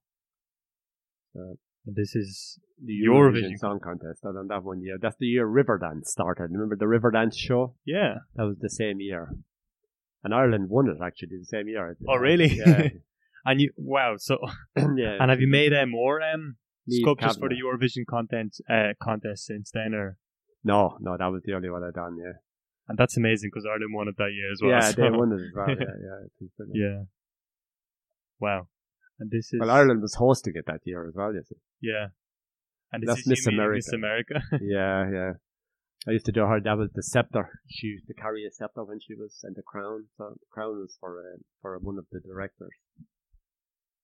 [1.37, 1.55] Uh,
[1.87, 4.99] and this is The Eurovision Eurovision Song Contest, and on that one year.
[5.01, 6.51] That's the year Riverdance started.
[6.53, 7.75] Remember the Riverdance show?
[7.85, 8.19] yeah.
[8.37, 9.35] That was the same year.
[10.25, 11.97] And Ireland won it actually the same year.
[12.09, 12.49] Oh, really?
[12.49, 12.89] Yeah.
[13.45, 14.15] And you wow.
[14.19, 14.39] So
[14.77, 15.17] yeah.
[15.19, 16.57] and have you made uh, more um
[16.89, 20.17] sculptures for the Eurovision content uh contest since then, or
[20.65, 22.17] No, no, that was the only one I done.
[22.19, 22.33] Yeah,
[22.89, 24.71] And that's amazing because Ireland won it that year as well.
[24.73, 25.69] yeah, so- they won it as well.
[25.69, 26.49] Yeah, yeah.
[26.73, 27.03] Yeah.
[28.41, 28.69] Wow.
[29.19, 31.33] And this is Well, Ireland was hosting it that year as well.
[31.35, 31.57] You see.
[31.81, 32.09] Yeah.
[32.93, 33.77] And this That's is Miss America.
[33.77, 34.35] Miss America.
[34.61, 35.33] yeah, yeah.
[36.07, 36.61] I used to do her.
[36.61, 37.61] That was the scepter.
[37.69, 40.07] She used to carry a scepter when she was, and the crown.
[40.19, 42.73] So the crown was for uh, for one of the directors.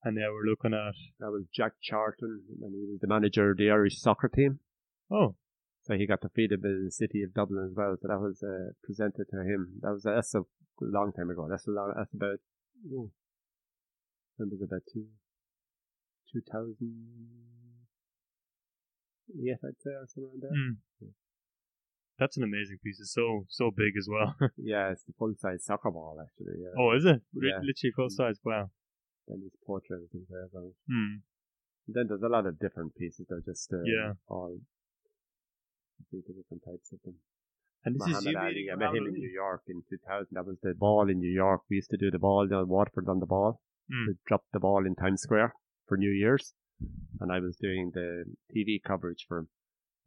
[0.05, 3.57] and now we're looking at That was Jack Charlton, and he was the manager of
[3.59, 4.61] the Irish soccer team.
[5.11, 5.35] oh
[5.89, 7.97] So he got it in the city of Dublin as well.
[8.01, 9.81] So that was uh, presented to him.
[9.81, 10.43] That was that's a
[10.81, 11.49] long time ago.
[11.49, 11.95] That's a long.
[11.97, 12.39] That's about.
[12.93, 13.11] Oh,
[14.39, 15.07] was about two,
[16.31, 16.93] two thousand
[19.33, 20.51] eight, I'd say, or something around there.
[20.53, 21.09] hmm.
[22.19, 23.01] that's an amazing piece.
[23.01, 24.37] It's so so big as well.
[24.57, 26.61] Yeah, it's the full size soccer ball actually.
[26.63, 26.77] Yeah.
[26.79, 27.23] oh, is it?
[27.33, 27.59] Yeah.
[27.65, 28.39] Literally full size.
[28.45, 28.71] Wow.
[29.29, 30.73] And his portrait and things like that.
[30.89, 31.17] Hmm.
[31.89, 33.27] Then there's a lot of different pieces.
[33.29, 34.13] They're just uh, Yeah.
[34.29, 34.59] all
[35.99, 37.17] completely different types of them.
[37.85, 38.73] And this is Muhammad you Ali.
[38.73, 40.29] I met him in New York in 2000.
[40.33, 41.63] That was the ball in New York.
[41.71, 43.61] We used to do the ball down Waterford on the ball.
[43.91, 44.09] Mm.
[44.09, 45.55] We dropped the ball in Times Square
[45.87, 46.55] for New Year's,
[47.21, 49.49] and I was doing the TV coverage for him.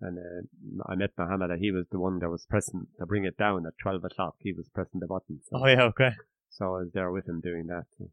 [0.02, 1.52] And uh, I met Muhammad.
[1.60, 4.36] He was the one that was pressing to bring it down at 12 o'clock.
[4.40, 5.40] He was pressing the button.
[5.44, 5.84] So, Oh yeah.
[5.84, 6.12] Okay.
[6.50, 7.86] so I was there with him doing that.
[7.98, 8.10] So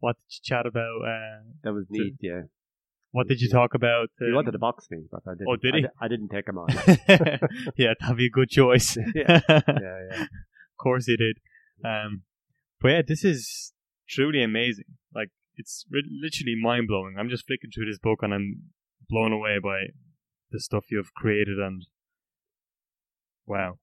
[0.00, 1.00] What did you chat about?
[1.02, 2.16] Uh, that was neat.
[2.20, 2.42] Yeah.
[3.14, 4.08] What did you talk about?
[4.18, 5.46] He um, wanted to box me, but I didn't.
[5.48, 5.82] Oh, did he?
[5.82, 6.66] di- I, didn't take him on.
[7.76, 8.96] yeah, that'd be a good choice.
[9.14, 10.22] yeah, yeah, yeah.
[10.22, 11.38] Of course he did.
[11.84, 12.22] Um,
[12.80, 13.72] but yeah, this is
[14.08, 14.86] truly amazing.
[15.14, 17.14] Like, it's re- literally mind blowing.
[17.16, 18.62] I'm just flicking through this book and I'm
[19.08, 19.84] blown away by
[20.50, 21.86] the stuff you've created and
[23.46, 23.78] wow.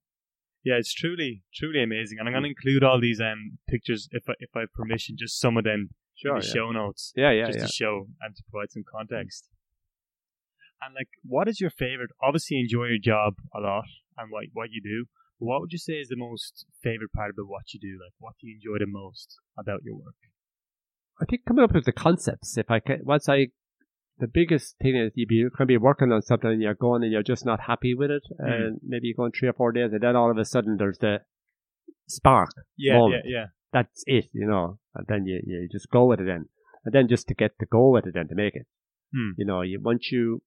[0.62, 2.18] Yeah, it's truly, truly amazing.
[2.18, 5.16] And I'm going to include all these um pictures if I, if I have permission,
[5.18, 5.88] just some of them
[6.22, 6.40] Sure.
[6.40, 6.52] the yeah.
[6.54, 7.66] show notes Yeah, yeah, just yeah.
[7.66, 9.48] to show and to provide some context.
[10.84, 12.10] And like, what is your favorite?
[12.22, 13.84] Obviously, enjoy your job a lot
[14.18, 15.06] and what what you do.
[15.38, 17.98] What would you say is the most favorite part about what you do?
[18.02, 20.14] Like, what do you enjoy the most about your work?
[21.20, 22.56] I think coming up with the concepts.
[22.56, 23.48] If I can, once I,
[24.18, 27.12] the biggest thing is you be, can be working on something and you're going and
[27.12, 28.52] you're just not happy with it, Mm.
[28.52, 30.98] and maybe you're going three or four days, and then all of a sudden there's
[30.98, 31.18] the
[32.08, 32.50] spark.
[32.76, 33.22] Yeah, Moment.
[33.26, 33.46] yeah, yeah.
[33.72, 34.78] That's it, you know.
[34.94, 36.48] And then you, you just go with it then,
[36.84, 38.66] and then just to get to go with it then to make it.
[39.14, 39.30] Hmm.
[39.36, 40.42] You know, you once you.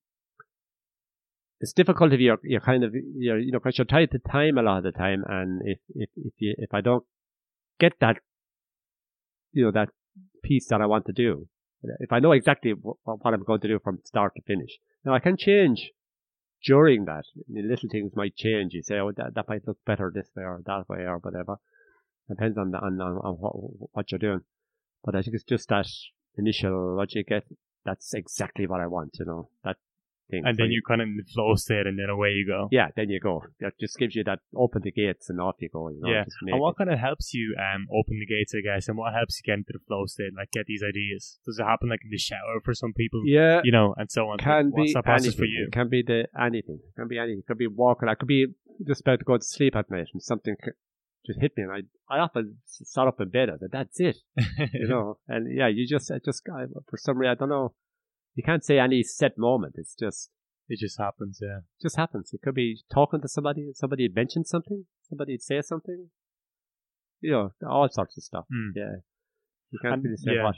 [1.61, 4.57] It's difficult if you're you're kind of you're you know because you're tied to time
[4.57, 7.05] a lot of the time, and if if if you if I don't
[7.79, 8.17] get that,
[9.51, 9.89] you know that
[10.43, 11.47] piece that I want to do,
[11.99, 15.13] if I know exactly what, what I'm going to do from start to finish, now
[15.13, 15.91] I can change
[16.65, 17.23] during that.
[17.37, 18.73] I mean, little things might change.
[18.73, 21.57] You say, oh, that, that might look better this way or that way or whatever.
[22.29, 23.53] Depends on the, on, on, on what,
[23.93, 24.41] what you're doing.
[25.03, 25.87] But I think it's just that
[26.37, 27.43] initial what you get.
[27.85, 29.17] That's exactly what I want.
[29.19, 29.77] You know that
[30.31, 30.41] thing.
[30.43, 32.67] And then you kind of in the flow state, and then away you go.
[32.71, 33.43] yeah, then you go.
[33.59, 35.89] That just gives you that open the gates and off you go.
[35.89, 36.23] You know, Yeah.
[36.47, 36.77] And what it.
[36.79, 39.59] kind of helps you um open the gates, I guess, and what helps you get
[39.59, 41.37] into the flow state, like get these ideas?
[41.45, 43.21] Does it happen like in the shower for some people?
[43.25, 44.39] yeah, You know, and so on.
[44.39, 45.37] can What's be that process anything.
[45.37, 45.65] for you?
[45.67, 46.79] It can be the anything.
[46.83, 47.39] It can be anything.
[47.39, 48.09] It could be walking.
[48.09, 48.47] I could be
[48.83, 50.55] just about to go to sleep at night and something
[51.25, 51.71] just hit me, and
[52.09, 53.49] I I often sat up in bed.
[53.49, 54.17] I said, "That's it,"
[54.73, 55.17] you know.
[55.27, 57.73] And yeah, you just I just I, for some reason I don't know.
[58.35, 59.75] You can't say any set moment.
[59.77, 60.29] It's just
[60.67, 61.59] it just happens, yeah.
[61.81, 62.31] just happens.
[62.33, 66.09] It could be talking to somebody, and somebody mentioned something, somebody say something.
[67.21, 68.45] You know, all sorts of stuff.
[68.51, 68.71] Hmm.
[68.75, 68.95] Yeah,
[69.71, 70.43] you can't And- really say yeah.
[70.45, 70.55] what.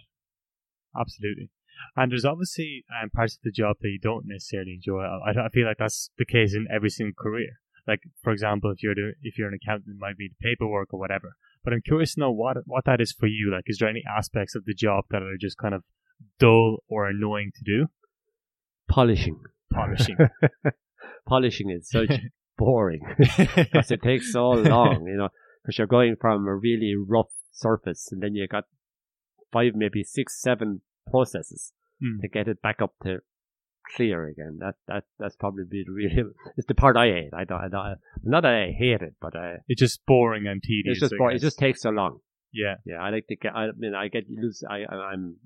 [1.00, 1.52] Absolutely.
[1.96, 5.02] And there's obviously um, parts of the job that you don't necessarily enjoy.
[5.02, 7.60] I, I feel like that's the case in every single career.
[7.88, 10.94] Like, for example, if you're the, if you're an accountant, it might be the paperwork
[10.94, 11.36] or whatever.
[11.64, 13.52] But I'm curious to know what what that is for you.
[13.54, 15.84] Like, is there any aspects of the job that are just kind of
[16.40, 17.88] dull or annoying to do?
[18.90, 19.40] Polishing.
[19.74, 20.18] Polishing.
[21.28, 22.12] Polishing is such
[22.58, 25.30] boring because it takes so long, you know,
[25.62, 28.64] because you're going from a really rough surface and then you got
[29.52, 32.20] five, maybe six, seven processes Hmm.
[32.22, 33.22] to get it back up to
[33.96, 34.58] clear again.
[34.60, 36.24] That that that's probably the really
[36.58, 37.30] it's the part I hate.
[37.34, 40.62] I don't, I don't not that I hate it, but I, it's just boring and
[40.62, 40.94] tedious.
[40.98, 41.36] it's just boring.
[41.36, 42.20] It just takes so long.
[42.54, 42.76] yeah.
[42.86, 43.54] Yeah, I like to get.
[43.56, 44.64] I mean, I get lose.
[44.70, 45.38] I I- I'm.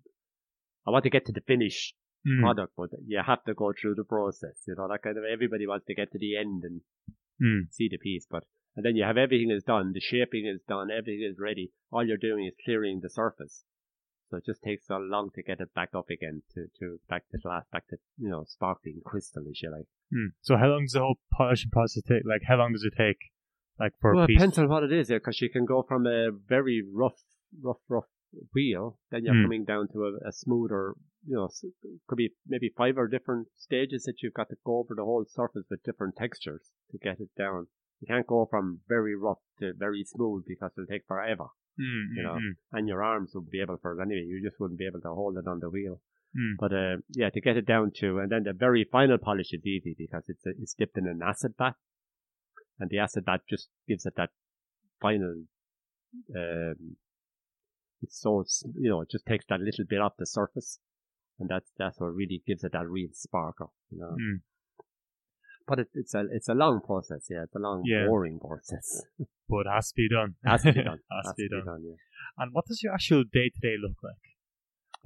[0.88, 1.93] I want to get to the finish
[2.27, 2.39] Mm.
[2.41, 4.62] product, but you have to go through the process.
[4.67, 6.82] You know, that kind of everybody wants to get to the end and
[7.41, 7.62] Mm.
[7.71, 8.43] see the piece, but
[8.75, 11.71] and then you have everything is done, the shaping is done, everything is ready.
[11.91, 13.63] All you're doing is clearing the surface.
[14.32, 17.24] So it just takes so long to get it back up again to, to back
[17.32, 19.88] to glass, back to you know sparkling crystal, if you like.
[20.13, 20.32] Mm.
[20.41, 22.24] So how long does the whole polishing process take?
[22.26, 23.17] Like, how long does it take?
[23.78, 24.38] Like for well, a it piece?
[24.38, 27.20] depends on what it is, because you can go from a very rough,
[27.62, 28.06] rough, rough
[28.56, 29.44] wheel, then you're Hmm.
[29.44, 30.96] coming down to a, a smoother
[31.28, 31.50] you know,
[32.08, 35.26] could be maybe five or different stages that you've got to go over the whole
[35.28, 37.67] surface with different textures to get it down.
[38.00, 41.48] You can't go from very rough to very smooth because it'll take forever.
[41.82, 42.34] Mm, You know.
[42.36, 44.26] mm, And your arms would be able for it anyway.
[44.28, 46.02] You just wouldn't be able to hold it on the wheel.
[46.38, 46.54] mm.
[46.60, 49.65] But uh, yeah, to get it down to, and then the very final polish is
[49.65, 51.76] easy because it's a, it's dipped in an acid bath,
[52.80, 54.30] and the acid bath just gives it that
[55.02, 55.44] final.
[56.36, 56.98] Um,
[58.04, 58.44] it's so
[58.76, 60.80] you know it just takes that little bit off the surface,
[61.39, 63.74] and that's that's what really gives it that real sparkle.
[63.91, 64.15] You know.
[64.20, 64.41] Mm.
[65.71, 67.27] But it, it's a it's a long process.
[67.29, 68.05] Yeah, it's a long Yeah.
[68.07, 68.88] boring process.
[69.51, 70.36] But it has to be done.
[70.45, 70.99] Has to be done.
[71.25, 71.81] has, to be done.
[71.89, 71.95] yeah.
[72.39, 74.23] And what does your actual day to day look like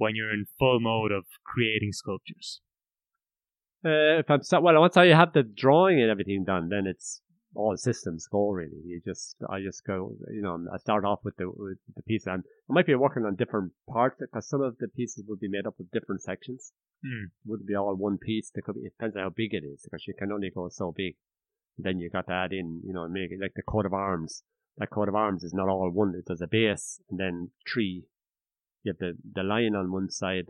[0.02, 2.60] when you're in full mode of creating sculptures?
[3.84, 7.22] Uh, if I'm so, well, once I have the drawing and everything done, then it's
[7.54, 8.80] all systems go really.
[8.84, 12.26] You just, I just go, you know, I start off with the with the piece,
[12.26, 15.48] and I might be working on different parts because some of the pieces will be
[15.56, 16.72] made up of different sections.
[17.02, 17.24] Hmm.
[17.24, 18.50] It wouldn't be all one piece.
[18.54, 20.68] There could be, it depends on how big it is because you can only go
[20.68, 21.16] so big.
[21.78, 24.42] Then you got to add in, you know, make it like the coat of arms.
[24.78, 26.14] That coat of arms is not all one.
[26.26, 28.04] There's a base and then three.
[28.82, 30.46] You have the, the lion on one side,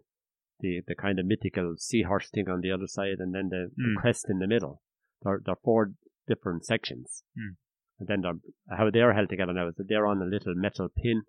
[0.60, 3.82] the, the kind of mythical seahorse thing on the other side, and then the, the
[3.96, 4.00] Mm.
[4.00, 4.82] crest in the middle.
[5.22, 5.92] There, there are four
[6.28, 7.22] different sections.
[7.36, 7.56] Mm.
[7.98, 10.88] And then they're, how they're held together now is that they're on a little metal
[10.94, 11.22] pin.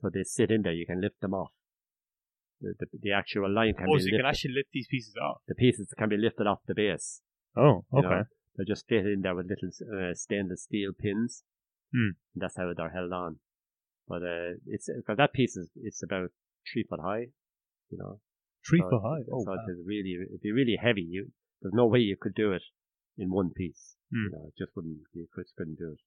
[0.00, 1.50] So they sit in there, you can lift them off.
[2.60, 4.18] The, the, the actual line can oh, be so you lifted.
[4.18, 5.42] can actually lift these pieces off.
[5.46, 7.20] the pieces can be lifted off the base.
[7.56, 8.08] Oh, you okay.
[8.08, 8.24] know.
[8.56, 11.44] They're just fit in there with little uh, stainless steel pins.
[11.92, 12.18] Hmm.
[12.34, 13.38] And that's how they're held on.
[14.08, 16.30] But uh, it's because that piece is it's about
[16.72, 17.28] three foot high.
[17.90, 18.20] You know,
[18.68, 19.22] Three so- foot high.
[19.32, 19.56] Oh, so wow.
[19.66, 21.06] it is really it'd be really heavy.
[21.08, 21.30] You
[21.62, 22.62] there's no way you could do it
[23.16, 23.94] in one piece.
[24.10, 24.24] Hmm.
[24.24, 26.00] You know, it just wouldn't you just couldn't do it.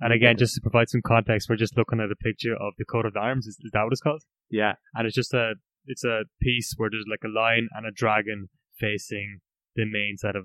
[0.00, 2.84] And again, just to provide some context, we're just looking at a picture of the
[2.84, 3.46] coat of arms.
[3.46, 4.22] Is, is that what it's called?
[4.50, 5.54] Yeah, And it's just a
[5.86, 8.48] it's a piece where there's like a lion and a dragon
[8.80, 9.40] facing
[9.76, 10.44] the main side of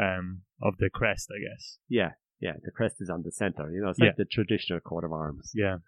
[0.00, 1.78] um of the crest, I guess.
[1.88, 2.10] yeah,
[2.40, 2.52] yeah.
[2.62, 3.70] The crest is on the center.
[3.72, 4.06] You know, it's Yeah.
[4.08, 5.50] like the traditional coat of arms.
[5.54, 5.78] Yeah.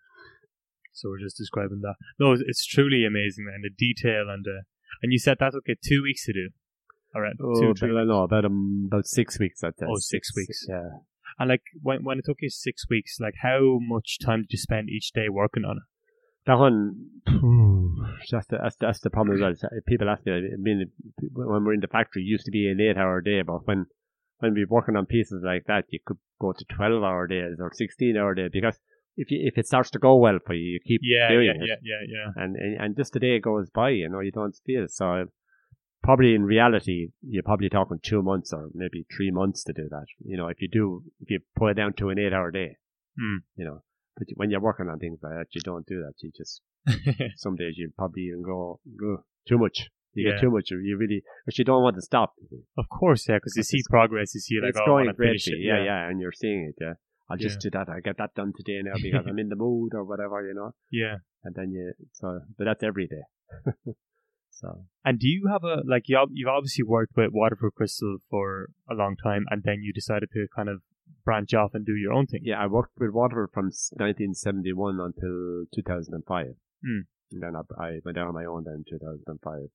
[0.93, 1.95] So we're just describing that.
[2.21, 4.63] No, it's- truly amazing, and the detail and the
[5.03, 6.49] and you said that okay two weeks to do.
[7.15, 9.63] All right, Oh, two, but, no, about um, about six weeks.
[9.65, 9.87] I'd say.
[9.89, 10.65] Oh, six weeks.
[10.69, 10.89] Yeah.
[11.39, 14.59] And like when when it took you six weeks, like how much time did you
[14.59, 15.83] spend each day working on it?
[16.47, 17.07] That one,
[18.31, 19.71] that's the, that's, the- that's the problem as well.
[19.87, 20.91] People ask me, I mean,
[21.33, 23.87] when we're in the factory, it used to be an eight hour day, but when,
[24.41, 27.71] when we're working on pieces like that, you could go to 12 hour days or
[27.73, 28.79] 16 hour days because
[29.17, 31.53] if you, if it starts to go well for you, you keep Yeah, doing yeah,
[31.53, 31.81] it.
[31.85, 32.43] yeah, yeah, yeah.
[32.43, 34.91] And, and, and just the day goes by, you know, you don't feel it.
[34.91, 35.27] So
[36.03, 40.07] probably in reality, you're probably talking two months or maybe three months to do that.
[40.25, 42.77] You know, if you do, if you put it down to an eight hour day,
[43.19, 43.39] Hmm.
[43.57, 43.83] you know,
[44.17, 46.15] but when you're working on things like that, you don't do that.
[46.23, 46.63] You just
[47.37, 48.81] some days you probably even go,
[49.49, 49.91] too much.
[50.15, 50.33] You Yeah.
[50.35, 50.71] get too much.
[50.71, 52.35] You really, but you don't want to stop.
[52.77, 55.55] of course, yeah, because you see progress, you see like it's oh, going greatly.
[55.55, 55.61] it.
[55.61, 56.75] Yeah, yeah, and you're seeing it.
[56.81, 56.95] Yeah,
[57.31, 57.71] I'll just Yeah.
[57.71, 57.89] do that.
[57.89, 60.75] I get that done today now because I'm in the mood or whatever, you know.
[60.91, 61.17] yeah.
[61.45, 63.25] And then you, so, but that's every day.
[64.53, 68.69] so And do you have a like you you've obviously worked with Waterford Crystal for
[68.89, 70.83] a long time, and then you decided to kind of
[71.25, 72.41] branch off and do your own thing.
[72.45, 76.47] yeah, I worked with Waterford from 1971 until 2005.
[76.85, 77.01] Hmm.
[77.31, 79.71] And then I, I went out on my own then in 2005.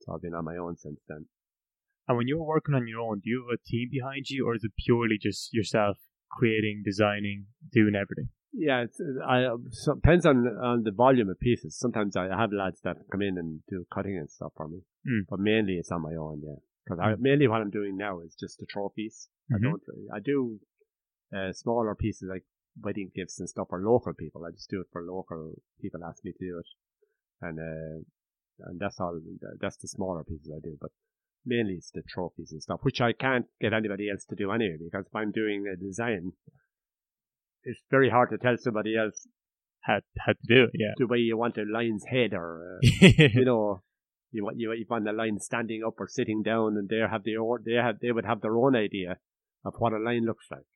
[0.00, 1.26] So I've been on my own since then.
[2.08, 4.54] And when you're working on your own, do you have a team behind you, or
[4.54, 5.96] is it purely just yourself
[6.30, 8.28] creating, designing, doing everything?
[8.56, 11.76] Yeah, it's, I so, depends on on the volume of pieces.
[11.76, 15.26] Sometimes I have lads that come in and do cutting and stuff for me, Mm.
[15.28, 16.40] but mainly it's on my own.
[16.44, 19.28] Yeah, because I mainly what I'm doing now is just the trophies.
[19.50, 19.56] Mhm.
[19.56, 19.82] I don't.
[20.16, 20.60] I do
[21.36, 22.44] uh, smaller pieces like
[22.80, 24.44] wedding gifts and stuff for local people.
[24.44, 26.04] I just do it for local people.
[26.04, 26.66] Ask me to do it,
[27.42, 28.04] and uh,
[28.68, 29.20] and that's all.
[29.60, 30.90] That's the smaller pieces I do, but.
[31.46, 34.78] Mainly it's the trophies and stuff, which I can't get anybody else to do anyway,
[34.82, 36.32] because if I'm doing a design,
[37.64, 39.26] it's very hard to tell somebody else
[39.80, 40.70] How how to do it?
[40.74, 40.94] Yeah.
[40.96, 42.86] the way you want a lion's head or uh,
[43.38, 43.82] you know
[44.32, 47.24] you want you, you want the lion standing up or sitting down and they have
[47.24, 49.18] the or they have they would have their own idea
[49.64, 50.66] of what a lion looks like.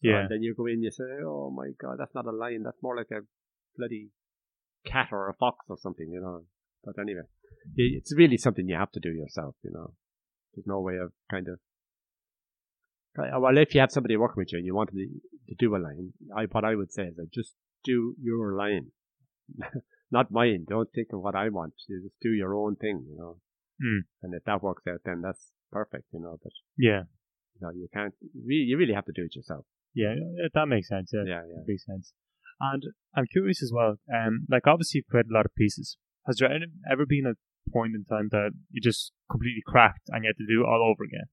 [0.00, 0.22] Yeah.
[0.22, 2.64] And then you go in, you say, "Oh my God, that's not a lion.
[2.64, 3.20] That's more like a
[3.76, 4.10] bloody
[4.84, 6.44] cat or a fox or something," you know.
[6.84, 7.22] But anyway,
[7.76, 9.54] it's really something you have to do yourself.
[9.62, 9.94] You know,
[10.54, 11.60] there's no way of kind of.
[13.18, 15.76] Uh, Well, if you have somebody working with you and you want to, to do
[15.76, 17.54] a line, I what I would say is that just
[17.84, 18.92] do your line,
[20.10, 20.66] not mine.
[20.68, 21.74] Don't think of what I want.
[21.88, 23.36] You just do your own thing, you know.
[23.80, 24.00] Hmm.
[24.22, 26.38] And if that works out, then that's perfect, you know.
[26.42, 27.02] But yeah.
[27.54, 28.14] you know, you can't.
[28.46, 29.66] Really, you really have to do it yourself.
[29.94, 30.14] Yeah.
[30.14, 31.10] yeah, That makes sense.
[31.12, 31.24] Yeah.
[31.26, 31.62] Yeah, yeah.
[31.66, 32.12] Makes sense.
[32.60, 32.84] And
[33.16, 33.96] I'm curious as well.
[34.12, 35.96] Um, like obviously you've created a lot of pieces.
[36.26, 36.50] Has there
[36.90, 37.34] ever been a
[37.70, 40.88] point in time that you just completely cracked and you had to do it all
[40.88, 41.26] over again?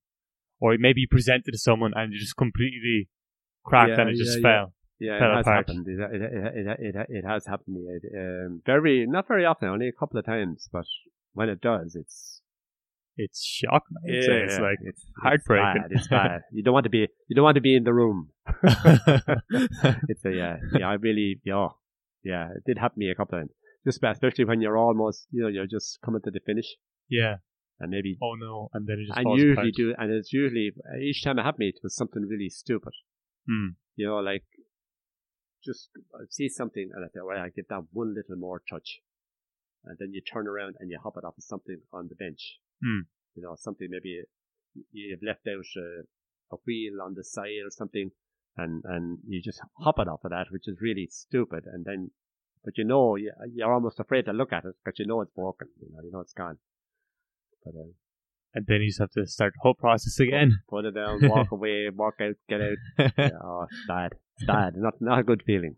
[0.60, 3.10] Or maybe you presented to someone and you just completely
[3.66, 4.74] cracked Yeah, and it just yeah, fell.
[4.99, 5.57] Yeah, fell it has apart.
[5.68, 5.88] happened.
[5.88, 7.88] It, it, it, it, it, it has happened to me.
[7.88, 10.86] It, um, very, not very often, only a couple of times, but
[11.34, 12.41] when it does, it's
[13.16, 13.97] It's shocking.
[14.05, 14.43] Say.
[14.43, 15.84] It's like it's, heartbreaking.
[15.91, 15.99] It's bad.
[15.99, 16.41] It's bad.
[16.53, 17.07] you don't want to be.
[17.28, 18.30] You don't want to be in the room.
[20.07, 20.57] It's a yeah.
[20.78, 21.41] Yeah, I really.
[21.43, 21.70] Yeah,
[22.24, 22.49] yeah.
[22.55, 23.51] It did happen to me a couple of times.
[23.86, 26.76] Just especially when you're almost, you know, you're just coming to the finish,
[27.10, 27.36] yeah.
[27.80, 28.17] And maybe.
[28.21, 29.73] Oh no, and then it just and usually apart.
[29.75, 30.71] do, and it's usually
[31.01, 32.93] each time it happened it was something really stupid.
[33.47, 33.69] Hmm.
[33.95, 34.43] You know, like
[35.63, 38.99] just I see something and I say, well, I give that one little more touch,
[39.86, 42.59] and then you turn around and you hop it off of something on the bench.
[42.84, 43.07] Hmm.
[43.36, 44.23] You know, something maybe
[44.91, 48.11] you've left out a, a wheel on the side or something,
[48.57, 51.65] and and you just hop it off of that, which is really stupid.
[51.65, 52.11] And then,
[52.63, 55.34] but you know, you, you're almost afraid to look at it because you know it's
[55.34, 55.69] broken.
[55.80, 56.57] You know, you know it's gone.
[57.64, 57.91] But uh,
[58.55, 60.60] and then you just have to start the whole process again.
[60.70, 62.78] put it down, walk away, walk out, get out.
[63.18, 64.12] Yeah, oh, it's bad.
[64.38, 64.74] It's bad.
[64.76, 65.76] Not not a good feeling.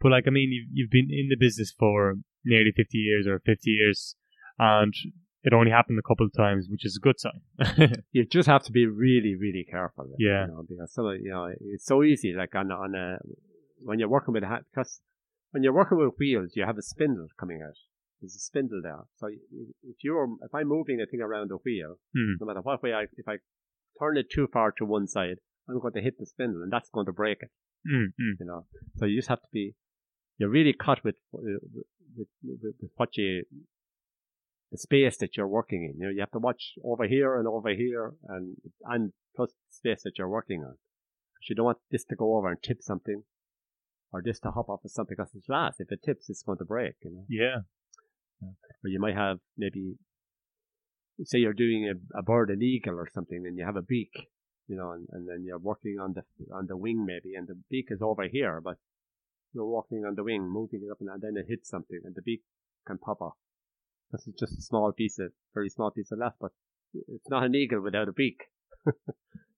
[0.00, 2.14] But like, I mean, you've, you've been in the business for
[2.44, 4.14] nearly 50 years or 50 years
[4.58, 4.94] and
[5.42, 7.40] it only happened a couple of times, which is a good sign.
[8.12, 10.04] You just have to be really, really careful.
[10.04, 10.46] like, Yeah.
[10.46, 13.18] You know, because some of, you know, it's so easy, like on, on a,
[13.82, 15.00] when you're working with a, ha- because
[15.52, 17.74] when you're working with wheels, you have a spindle coming out.
[18.20, 19.04] There's a spindle there.
[19.16, 22.34] So if you're, if I'm moving a thing around the wheel, Hmm.
[22.40, 23.36] no matter what way I, if I
[24.00, 25.36] turn it too far to one side,
[25.68, 27.50] I'm going to hit the spindle and that's going to break it.
[27.86, 28.34] mm, mm.
[28.40, 28.66] you know.
[28.96, 29.74] So you just have to be,
[30.38, 31.60] you're really cut with, with,
[32.14, 33.44] with, with, with what you,
[34.72, 36.00] the space that you're working in.
[36.00, 39.74] You know, you have to watch over here and over here and, and plus the
[39.90, 40.72] space that you're working on.
[40.72, 43.22] 'Cause you don't want this to go over and tip something
[44.12, 45.78] or this to hop off of something because it's glass.
[45.78, 47.24] If it tips, it's going to break, you know.
[47.28, 47.58] Yeah.
[48.42, 49.96] Or you might have maybe,
[51.24, 54.12] say you're doing a, a bird, an eagle or something, and you have a beak,
[54.68, 56.22] you know, and, and then you're working on the
[56.54, 58.76] on the wing maybe, and the beak is over here, but
[59.52, 62.22] you're walking on the wing, moving it up, and then it hits something, and the
[62.22, 62.42] beak
[62.86, 63.36] can pop off.
[64.12, 66.52] This is just a small piece of, very small piece of glass, but
[66.94, 68.44] it's not an eagle without a beak.
[68.86, 68.94] you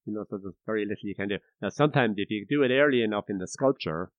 [0.07, 1.39] know, so there's very little you can do.
[1.63, 4.11] Now, sometimes if you do it early enough in the sculpture,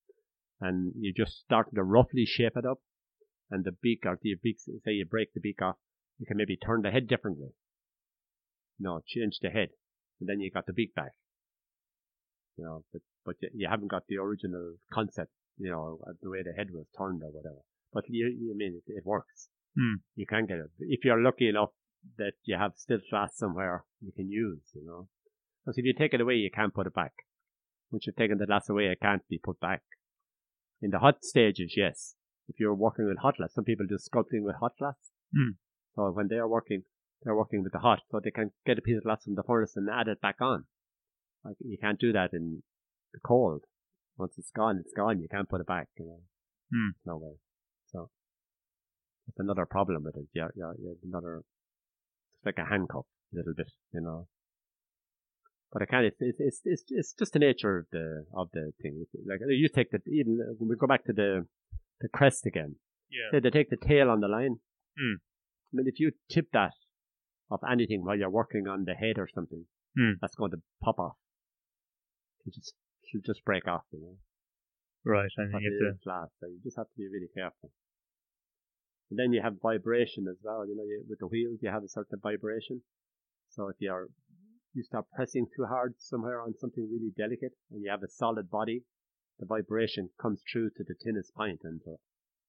[0.61, 2.79] and you just start to roughly shape it up,
[3.51, 5.75] and the beak or the beak, say you break the beak off,
[6.17, 7.49] you can maybe turn the head differently.
[8.79, 9.69] No, change the head,
[10.19, 11.11] and then you got the beak back.
[12.57, 15.31] You know, but but you, you haven't got the original concept.
[15.57, 17.61] You know, the way the head was turned or whatever.
[17.93, 19.49] But you, you I mean it, it works.
[19.77, 20.01] Hmm.
[20.15, 21.69] You can get it if you're lucky enough
[22.17, 24.63] that you have still glass somewhere you can use.
[24.73, 25.07] You know,
[25.63, 27.13] because if you take it away, you can't put it back.
[27.91, 29.81] Once you've taken the glass away, it can't be put back.
[30.81, 32.15] In the hot stages, yes.
[32.47, 34.95] If you're working with hot glass, some people do sculpting with hot glass.
[35.35, 35.51] Hmm.
[35.95, 36.83] So when they're working,
[37.23, 39.43] they're working with the hot, so they can get a piece of glass from the
[39.43, 40.65] furnace and add it back on.
[41.43, 42.63] Like you can't do that in
[43.13, 43.63] the cold.
[44.17, 45.19] Once it's gone, it's gone.
[45.21, 45.87] You can't put it back.
[45.97, 46.19] You know,
[46.73, 46.89] Hmm.
[47.05, 47.33] no way.
[47.91, 48.09] So
[49.27, 50.27] that's another problem with it.
[50.33, 50.93] Yeah, yeah, yeah.
[51.03, 51.37] Another,
[52.35, 54.27] it's like a handcuff, a little bit, you know.
[55.71, 56.05] But I can't.
[56.05, 59.05] It's it's it's it's, it's just the nature of the of the thing.
[59.25, 61.45] Like you take the even when we go back to the
[62.01, 62.75] the crest again.
[63.09, 63.39] Yeah.
[63.39, 64.57] They take the tail on the line.
[64.97, 65.15] Hmm.
[65.19, 66.73] I mean, if you tip that
[67.49, 70.13] of anything while you're working on the head or something, Hmm.
[70.21, 71.17] that's going to pop off.
[72.41, 72.73] It'll just,
[73.13, 74.17] it'll just break off, you know.
[75.03, 75.29] Right.
[75.37, 77.71] And But you have to, glass, so you just have to be really careful.
[79.09, 81.83] And then you have vibration as well, you know, you, with the wheels you have
[81.83, 82.81] a certain vibration.
[83.49, 84.07] So if you're,
[84.73, 88.49] you start pressing too hard somewhere on something really delicate and you have a solid
[88.49, 88.83] body,
[89.41, 91.99] the vibration comes through to the thinnest point and so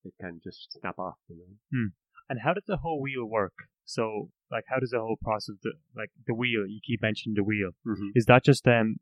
[0.05, 1.89] it can just snap off, you know.
[2.29, 3.55] and how does the whole wheel work?
[3.85, 7.43] So, like, how does the whole process, the, like, the wheel, you keep mentioning the
[7.43, 7.71] wheel.
[7.87, 8.11] Mm-hmm.
[8.15, 8.97] Is that just, um,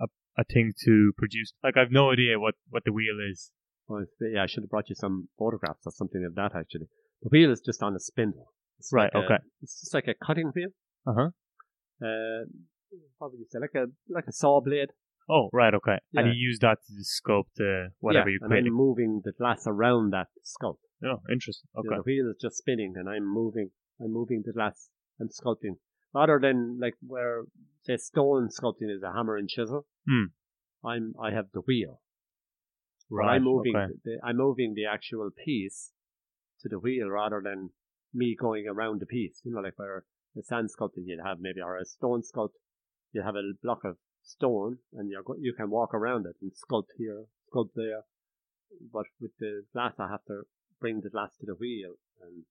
[0.00, 0.06] a,
[0.38, 1.52] a thing to produce?
[1.64, 3.50] Like, I've no idea what, what the wheel is.
[3.88, 6.86] Well, yeah, I should have brought you some photographs or something of that actually.
[7.22, 8.52] The wheel is just on a spindle.
[8.78, 9.42] It's Right, like a- okay.
[9.60, 10.68] it's just like a cutting wheel.
[11.06, 11.30] Uh-huh.
[12.04, 12.44] Uh,
[13.18, 13.58] what would you say?
[13.60, 14.90] Like a like a saw blade.
[15.30, 15.98] Oh, right, okay.
[16.14, 18.66] And you use that to sculpt uh, whatever yeah, you and create.
[18.66, 20.78] I'm moving the glass around that sculpt.
[21.04, 21.68] Oh, interesting.
[21.74, 21.88] You Okay.
[21.90, 23.70] know, the wheel is just spinning, and I'm moving.
[24.00, 24.88] I'm moving the glass.
[25.20, 25.76] I'm sculpting.
[26.14, 27.44] Rather than like where
[27.84, 29.86] say stone sculpting is a hammer and chisel.
[30.08, 30.24] Hmm.
[30.84, 32.00] I'm I have the wheel.
[33.10, 33.76] But Right, I'm moving.
[33.76, 33.92] okay.
[34.04, 35.92] The, I'm moving the actual piece
[36.60, 37.70] to the wheel rather than
[38.14, 39.40] me going around the piece.
[39.44, 40.04] You know, like where
[40.34, 42.54] the sand sculpting you'd have maybe or a stone sculpt,
[43.12, 46.90] you'd have a block of stone and you're you can walk around it and sculpt
[46.96, 48.02] here, sculpt there.
[48.92, 50.42] But with the glass, I have to
[50.80, 52.44] bring the glass to the wheel and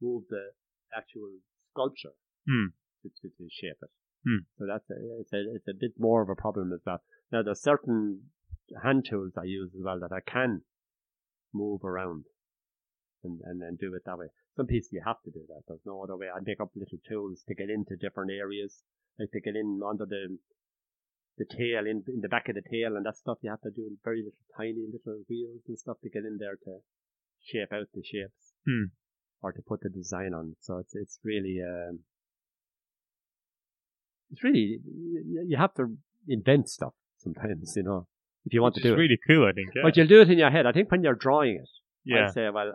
[0.00, 0.50] move the
[0.96, 1.30] actual
[1.70, 2.14] sculpture
[2.48, 2.72] Hmm.
[3.02, 3.90] to, to, to shape it.
[4.24, 4.44] Hmm.
[4.58, 7.02] So that's a, it's a it's a bit more of a problem as well.
[7.30, 8.22] Now there's certain
[8.82, 10.62] hand tools I use as well that I can
[11.52, 12.24] move around
[13.22, 14.26] and and then do it that way.
[14.56, 15.62] Some pieces you have to do that.
[15.68, 16.26] There's no other way.
[16.34, 18.82] I make up little tools to get into different areas,
[19.18, 20.38] like to get in under the
[21.40, 23.38] the tail in in the back of the tail and that stuff.
[23.42, 26.56] You have to do very little tiny little wheels and stuff to get in there
[26.66, 26.72] to
[27.50, 28.86] shape out the shapes Hmm.
[29.42, 30.56] or to put the design on.
[30.60, 32.00] So it's it's really um,
[34.30, 34.80] it's really
[35.48, 35.96] you, have to
[36.28, 38.06] invent stuff sometimes, you know,
[38.44, 38.98] if you want Which to do it.
[38.98, 39.70] really cool, I think.
[39.74, 39.82] Yeah.
[39.84, 40.66] But you'll do it in your head.
[40.66, 41.68] I think when you're drawing it,
[42.04, 42.28] yeah.
[42.28, 42.72] I say, well,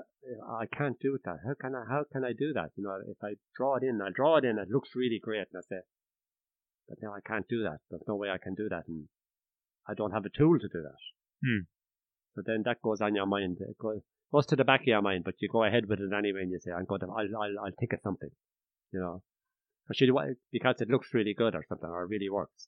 [0.62, 1.38] I can't do that.
[1.46, 1.84] How can I?
[1.90, 2.70] How can I do that?
[2.76, 4.58] You know, if I draw it in, I draw it in.
[4.60, 5.82] It looks really great, and I say,
[6.88, 7.80] but now I can't do that.
[7.90, 9.08] There's no way I can do that, and
[9.88, 11.02] I don't have a tool to do that.
[11.44, 11.64] Hmm.
[12.36, 13.58] So then that goes on your mind.
[13.62, 16.14] It goes, goes to the back of your mind, but you go ahead with it
[16.16, 18.30] anyway, and you say, I'm going to, I'll, I'll, I'll think of something,
[18.92, 19.22] you know,
[19.88, 22.68] because because it looks really good or something, or it really works.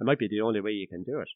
[0.00, 1.28] It might be the only way you can do it,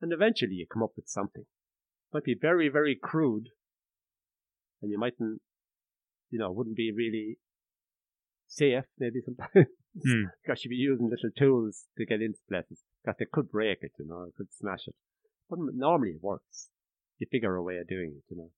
[0.00, 1.42] and eventually you come up with something.
[1.42, 3.48] It might be very, very crude,
[4.80, 5.40] and you mightn't,
[6.30, 7.38] you know, wouldn't be really
[8.46, 9.66] safe maybe sometimes
[10.02, 10.24] Hmm.
[10.42, 13.92] because you'd be using little tools to get into places because they could break it,
[13.98, 14.94] you know, it could smash it.
[15.48, 16.68] But normally it works.
[17.18, 18.50] You figure a way of doing it, you know.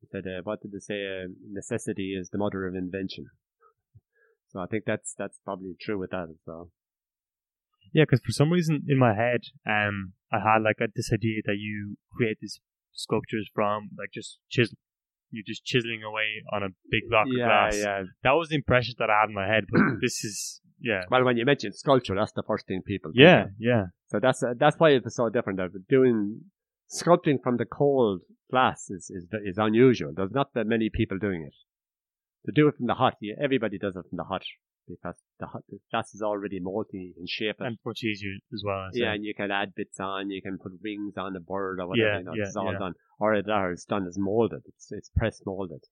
[0.00, 1.06] He said, uh, what did they say?
[1.06, 3.26] Uh, necessity is the mother of invention.
[4.48, 6.68] So I think that's that's probably true with that as well.
[7.94, 11.40] Yeah, because for some reason in my head, um, I had like a, this idea
[11.46, 12.60] that you create these
[12.92, 14.76] sculptures from like just chisel.
[15.32, 17.78] You're just chiseling away on a big block of yeah, glass.
[17.78, 18.02] yeah.
[18.22, 21.24] That was the impression that I had in my head, but this is yeah, Well,
[21.24, 23.12] when you mention sculpture, that's the first thing people.
[23.14, 23.50] yeah, of.
[23.58, 25.58] yeah, So that's uh, that's why it's so different.
[25.58, 26.40] That doing
[26.92, 28.20] sculpting from the cold
[28.50, 30.12] glass is is is unusual.
[30.14, 31.54] There's not that many people doing it.
[32.46, 34.42] To do it from the hot, yeah, everybody does it from the hot
[34.88, 36.56] because the the glass is already.
[36.56, 38.88] You can shape and much easier as well.
[38.92, 40.30] so- yeah, and you can add bits on.
[40.30, 42.08] You can put wings on the bird or whatever.
[42.08, 42.78] Yeah, you know, yeah, it's all yeah.
[42.78, 42.94] done.
[43.18, 44.62] Or it it's done as molded.
[44.66, 45.84] It's it's press molded,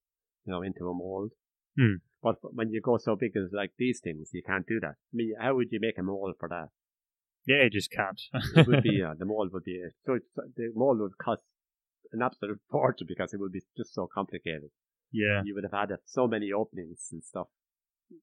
[0.45, 1.31] you know, into a mold.
[1.77, 1.95] Hmm.
[2.21, 4.95] But when you go so big as like these things, you can't do that.
[5.13, 6.69] I mean, how would you make a mold for that?
[7.47, 8.21] yeah, you just can't.
[8.55, 11.41] it would be uh, the mold would be so it's, the mold would cost
[12.11, 14.69] an absolute fortune because it would be just so complicated.
[15.11, 17.47] yeah, You would have had uh, so many openings and stuff.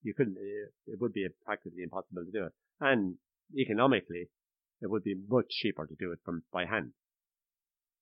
[0.03, 0.37] You couldn't.
[0.39, 3.17] It, would be practically impossible to do it, and
[3.57, 4.29] economically,
[4.81, 6.93] it would be much cheaper to do it from by hand.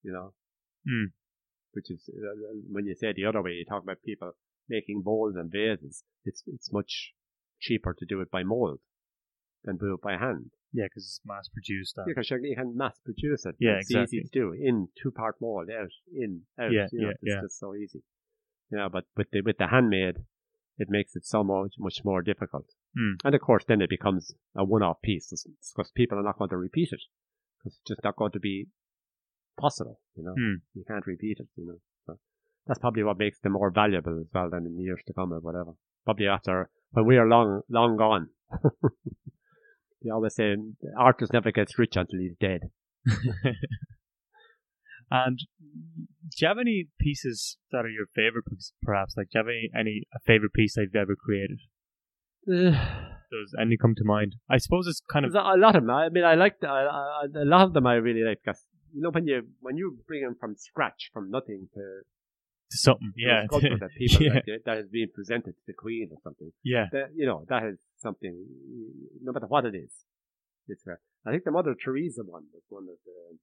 [0.03, 0.35] You know,
[0.87, 1.07] Hmm.
[1.73, 2.37] which is uh,
[2.71, 4.33] when you say the other way, you talk about people
[4.69, 6.05] making bowls and vases.
[6.25, 7.13] It's it's much
[7.61, 8.81] cheaper to do it by mold
[9.65, 10.51] than do it by hand.
[10.73, 11.99] yeah, because it's mass produced.
[11.99, 13.57] uh, Because you you can mass produce it.
[13.59, 14.19] Yeah, it's exactly.
[14.19, 16.71] easy to do in two part mold, out, in, out.
[16.73, 17.41] Yeah, you know, yeah, it's yeah.
[17.43, 18.03] just so easy.
[18.71, 20.17] You know, but with the with the handmade,
[20.79, 22.67] it makes it so much much more difficult.
[22.97, 23.15] Hmm.
[23.25, 25.33] And of course, then it becomes a one-off piece
[25.75, 27.03] because people are not going to repeat it
[27.59, 28.69] because it's just not going to be
[29.59, 30.01] possible.
[30.17, 30.55] You know, Hmm.
[30.75, 31.49] you can't repeat it.
[31.57, 32.19] You know, so
[32.67, 35.41] that's probably what makes them more valuable as well than in years to come or
[35.41, 35.73] whatever.
[36.05, 38.31] Probably after when we are long long gone.
[40.03, 40.55] They always say
[40.97, 42.71] artist never gets rich until he's dead.
[45.11, 48.45] and do you have any pieces that are your favorite?
[48.83, 51.61] Perhaps like do you have any, any a favorite piece that you've ever created?
[52.47, 54.37] Does any come to mind?
[54.49, 55.91] I suppose it's kind of There's a a lot of them.
[55.91, 57.87] I mean, I like the, I, I, a lot of them.
[57.87, 61.31] I really like because you know when you when you bring them from scratch, from
[61.31, 61.81] nothing to,
[62.71, 63.13] to something.
[63.17, 66.19] to Yeah, sculpture that people yeah, like, that has been presented to the Queen or
[66.23, 66.53] something.
[66.63, 68.47] yeah, That you know that is something.
[69.23, 69.91] No matter what it is,
[70.69, 70.87] it's.
[70.87, 70.95] Uh,
[71.27, 73.39] I think the Mother Teresa one was one of the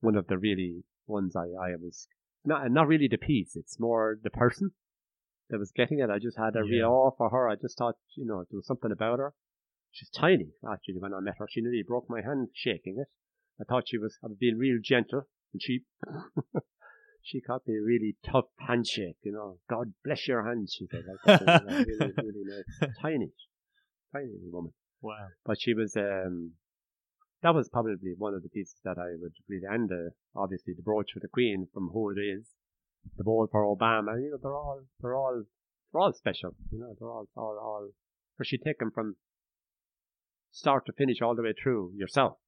[0.00, 2.08] one of the really ones I I was
[2.44, 3.56] not not really the piece.
[3.56, 4.70] It's more the person
[5.50, 6.10] that was getting it.
[6.10, 6.70] I just had a Yeah.
[6.82, 7.48] real awe for her.
[7.48, 9.34] I just thought you know there was something about her.
[9.92, 11.46] She's tiny, actually, when I met her.
[11.50, 13.08] She nearly broke my hand shaking it.
[13.58, 15.22] I thought she was, I was being real gentle,
[15.54, 15.84] and she,
[17.22, 19.58] she got me a really tough handshake, you know.
[19.70, 21.04] God bless your hand, she said.
[21.08, 21.84] Like, that.
[21.86, 22.90] Really, really nice.
[23.00, 23.30] Tiny,
[24.12, 24.72] tiny woman.
[25.00, 25.28] wow.
[25.46, 26.52] But she was, um,
[27.42, 30.82] that was probably one of the pieces that I would really, and uh, obviously the
[30.82, 32.54] brooch for the Queen from who it is,
[33.16, 35.42] the ball for Obama, you know, they're all, they're all,
[35.92, 37.88] they're all special, you know, they're all, all, all,
[38.36, 39.16] because she take them from
[40.50, 42.38] start to finish all the way through yourself.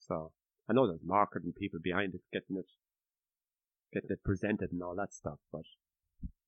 [0.00, 0.32] So
[0.68, 2.66] I know there's marketing people behind it, getting it,
[3.92, 5.62] getting it presented and all that stuff, but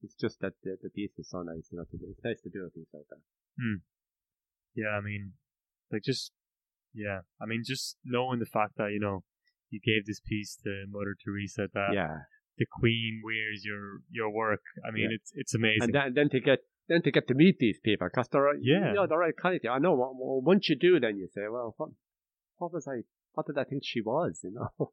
[0.02, 1.84] it's just that the, the piece is so nice, you know.
[1.92, 3.20] It's nice to do a piece like that.
[4.74, 5.32] Yeah, I mean,
[5.92, 6.32] like just
[6.94, 9.24] yeah, I mean, just knowing the fact that you know
[9.70, 12.18] you gave this piece to Mother Teresa that yeah.
[12.58, 14.62] the Queen wears your your work.
[14.86, 15.16] I mean, Yeah.
[15.18, 15.82] it's it's amazing.
[15.82, 18.88] And then, then to get then to get to meet these people because they're Yeah.
[18.88, 19.66] you know, they're iconic.
[19.68, 19.94] I know.
[19.94, 21.90] Once you do, then you say, well, what,
[22.58, 23.02] what was I?
[23.32, 24.40] What did I think she was?
[24.44, 24.92] You know,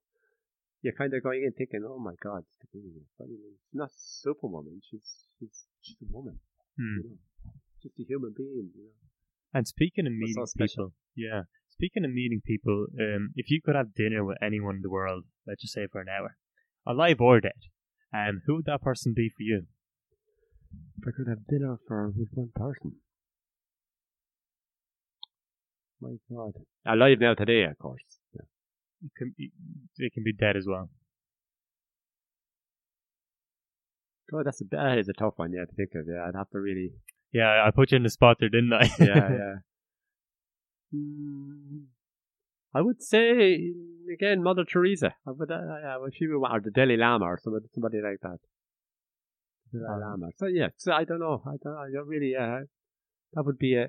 [0.82, 2.82] you're kind of going in thinking, oh my God, she's
[3.72, 4.82] not Superwoman.
[4.90, 6.40] She's she's she's a woman.
[6.78, 6.98] Hmm.
[6.98, 7.52] You know,
[7.84, 8.72] just a human being.
[8.76, 8.98] You know.
[9.54, 11.44] And speaking of meeting so people, yeah.
[11.82, 15.24] Speaking of meeting people, um, if you could have dinner with anyone in the world,
[15.48, 16.38] let's just say for an hour,
[16.86, 17.58] alive or dead,
[18.14, 19.64] um, who would that person be for you?
[21.00, 22.98] If I could have dinner for with one person.
[26.00, 26.54] My God.
[26.86, 28.04] Alive now today, of course.
[28.36, 28.46] Yeah.
[29.04, 29.34] It can,
[29.98, 30.92] it can be dead as well.
[34.30, 36.06] God, that's a, that is a tough one, yeah, to think of.
[36.08, 36.92] Yeah, I'd have to really.
[37.34, 38.86] Yeah, I put you in the spot there, didn't I?
[39.00, 39.54] Yeah, yeah.
[40.94, 41.86] Hmm.
[42.74, 43.74] I would say
[44.14, 45.14] again, Mother Teresa.
[45.28, 48.20] I would, uh, yeah, well, she would, or the Dalai Lama, or somebody, somebody like
[48.22, 48.40] that.
[49.74, 50.28] Dalai Um, Lama.
[50.38, 51.42] So yeah, so I don't know.
[51.46, 51.76] I don't.
[51.78, 52.36] I don't really.
[52.36, 52.66] Uh,
[53.34, 53.88] that would be a.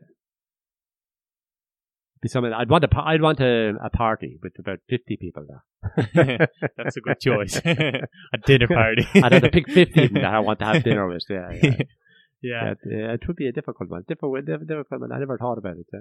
[2.21, 2.53] Be something.
[2.53, 2.89] I'd want a.
[2.97, 6.49] I'd want a, a party with about fifty people there.
[6.77, 7.57] That's a good choice.
[7.65, 9.07] a dinner party.
[9.15, 11.25] I'd have to pick fifty that I want to have dinner with.
[11.29, 11.61] Yeah, yeah.
[11.63, 11.83] yeah.
[12.43, 12.71] yeah.
[12.73, 14.05] it, uh, it would be a difficult one.
[14.07, 15.13] Difficult, diff- difficult one.
[15.13, 15.87] I never thought about it.
[15.93, 16.01] Yeah.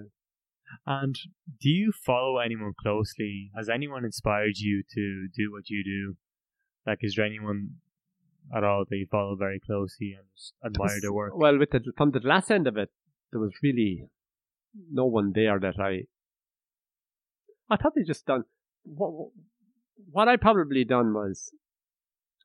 [0.86, 1.16] And
[1.62, 3.52] do you follow anyone closely?
[3.56, 6.16] Has anyone inspired you to do what you do?
[6.86, 7.76] Like, is there anyone
[8.56, 11.34] at all that you follow very closely and admire their work?
[11.36, 12.90] Well, with the from the last end of it,
[13.32, 14.06] there was really
[14.92, 16.04] no one there that I.
[17.70, 18.44] I thought they just done
[18.84, 19.30] what.
[20.10, 21.54] What I probably done was,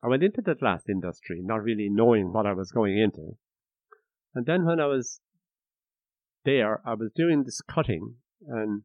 [0.03, 3.35] I went into the glass industry not really knowing what I was going into,
[4.35, 5.19] and then when I was
[6.51, 8.05] there, I was doing this cutting,
[8.57, 8.83] and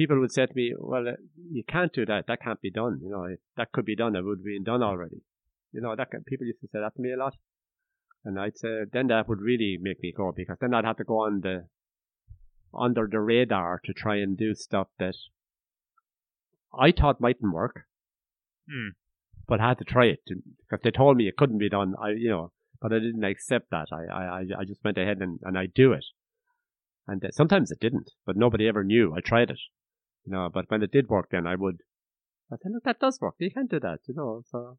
[0.00, 1.16] people would say to me, "Well, uh,
[1.58, 2.26] you can't do that.
[2.26, 2.94] That can't be done.
[3.04, 4.16] You know, if that could be done.
[4.16, 5.20] It would have been done already."
[5.72, 7.34] You know, that can, people used to say that to me a lot.
[8.24, 11.04] And I'd say then that would really make me go because then I'd have to
[11.12, 11.56] go on the
[12.86, 15.16] under the radar to try and do stuff that
[16.72, 17.76] I thought mightn't work,
[18.70, 18.90] Hmm.
[19.48, 21.94] but I had to try it to, because they told me it couldn't be done.
[22.06, 23.88] I you know, but I didn't accept that.
[23.98, 26.04] I I I- I just went ahead and and I do it,
[27.06, 29.14] and uh, sometimes it didn't, but nobody ever knew.
[29.16, 29.58] I tried it,
[30.24, 30.48] you know.
[30.52, 31.78] But when it did work, then I would.
[32.52, 33.34] I said, look, that does work.
[33.38, 34.42] You can do that, you know.
[34.50, 34.78] So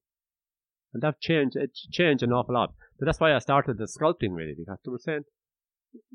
[0.93, 2.73] and that changed it changed an awful lot.
[2.99, 5.23] But that's why I started the sculpting really because they were saying,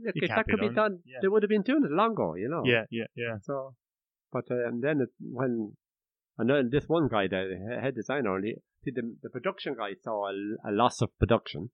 [0.05, 1.01] look, if that be could be done.
[1.05, 1.19] Yeah.
[1.23, 2.63] they would have been doing it long ago, you know.
[2.65, 3.37] Yeah, yeah, yeah.
[3.43, 3.75] So,
[4.33, 5.73] but uh, and then it, when
[6.39, 9.95] and then this one guy, the he- head designer, only see the the production guy
[10.03, 10.33] saw a,
[10.69, 11.71] a loss of production,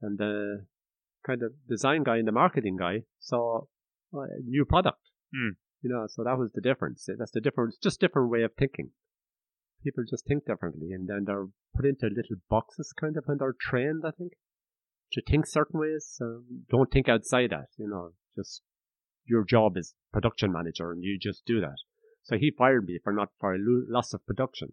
[0.00, 0.66] and the
[1.26, 3.62] kind of design guy and the marketing guy saw
[4.12, 5.00] a new product.
[5.34, 5.50] Hmm.
[5.82, 7.08] You know, so that was the difference.
[7.18, 7.76] That's the difference.
[7.76, 8.90] Just different way of thinking.
[9.84, 13.54] People just think differently, and then they're put into little boxes, kind of, when they're
[13.60, 14.02] trained.
[14.06, 14.32] I think
[15.12, 16.08] to think certain ways.
[16.10, 17.68] So don't think outside that.
[17.76, 18.62] You know, just
[19.26, 21.76] your job is production manager, and you just do that.
[22.24, 24.72] So he fired me for not for a loss of production.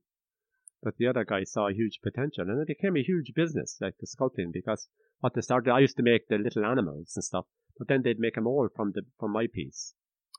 [0.82, 3.96] But the other guy saw a huge potential, and it became a huge business, like
[4.00, 4.88] the sculpting, because
[5.24, 7.46] what they started, I used to make the little animals and stuff,
[7.78, 9.94] but then they'd make a mold from the from my piece,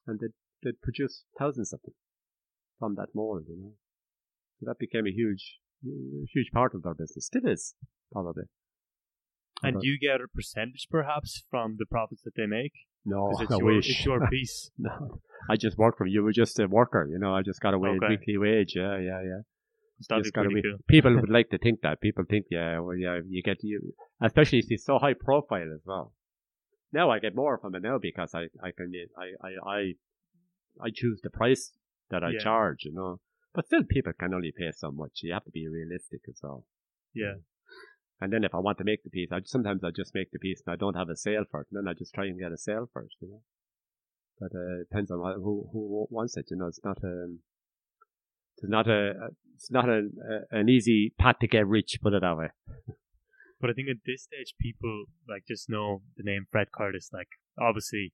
[0.06, 1.94] and they'd, they'd produce thousands of them
[2.78, 3.72] from that mold, you know.
[4.60, 5.44] So that became a huge,
[6.34, 7.26] huge part of their business.
[7.26, 7.74] Still is,
[8.12, 8.44] probably.
[9.62, 12.72] And do you get a percentage perhaps from the profits that they make?
[13.06, 13.88] No, it's I your, wish.
[13.88, 14.70] it's your piece.
[14.76, 16.14] no, I just work for you.
[16.14, 17.34] You were just a worker, you know.
[17.34, 18.10] I just got a wage, Okay.
[18.16, 18.72] weekly wage.
[18.76, 19.40] Yeah, yeah, yeah.
[19.98, 20.78] It's that'd be gotta pretty be- cool.
[20.88, 22.00] People would like to think that.
[22.00, 25.82] People think, yeah, well, yeah, you get you, especially if it's so high profile as
[25.84, 26.12] well.
[26.92, 29.92] Now I get more from it now because I, I can, I, I, I,
[30.80, 31.72] I choose the price
[32.10, 32.38] that I Yeah.
[32.38, 33.20] charge, you know.
[33.54, 35.20] But still, people can only pay so much.
[35.22, 36.66] You have to be realistic as well.
[37.14, 37.34] Yeah.
[38.20, 40.38] And then if I want to make the piece, I sometimes I just make the
[40.38, 42.38] piece and I don't have a sale for it, and then I just try and
[42.38, 43.42] get a sale for it, you know.
[44.40, 46.46] But uh, it depends on who who wants it.
[46.50, 47.40] You know, it's not um,
[48.56, 49.12] it's not a
[49.54, 50.08] it's not a,
[50.52, 51.98] a an easy path to get rich.
[52.02, 52.48] Put it that way.
[53.60, 57.08] But I think at this stage, people like just know the name Fred Curtis.
[57.14, 57.28] Like
[57.58, 58.12] obviously,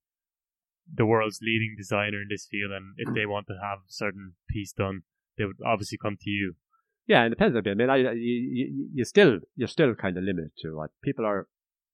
[0.94, 4.34] the world's leading designer in this field, and if they want to have a certain
[4.48, 5.02] piece done,
[5.36, 6.54] they would obviously come to you.
[7.08, 7.72] Yeah, it depends a bit.
[7.72, 11.26] I mean, I, you, you, you still you're still kind of limited to what people
[11.26, 11.48] are.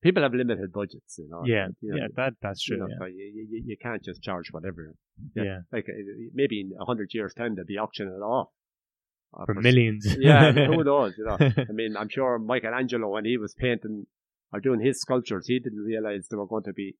[0.06, 1.42] People have limited budgets, you know.
[1.44, 2.86] yeah, you know, yeah, that that's you true.
[2.86, 4.82] know, so you, you, you can't just charge whatever.
[5.34, 5.42] yeah.
[5.42, 5.42] yeah.
[5.50, 5.58] yeah.
[5.72, 6.02] Like uh,
[6.40, 8.48] maybe in a hundred years' time they'll be auctioning it off
[9.36, 10.02] uh, for s- millions.
[10.28, 11.14] Yeah, who knows?
[11.18, 14.06] You know, I mean, I'm sure Michelangelo, when he was painting
[14.52, 16.96] or doing his sculptures, he didn't realize they were going to be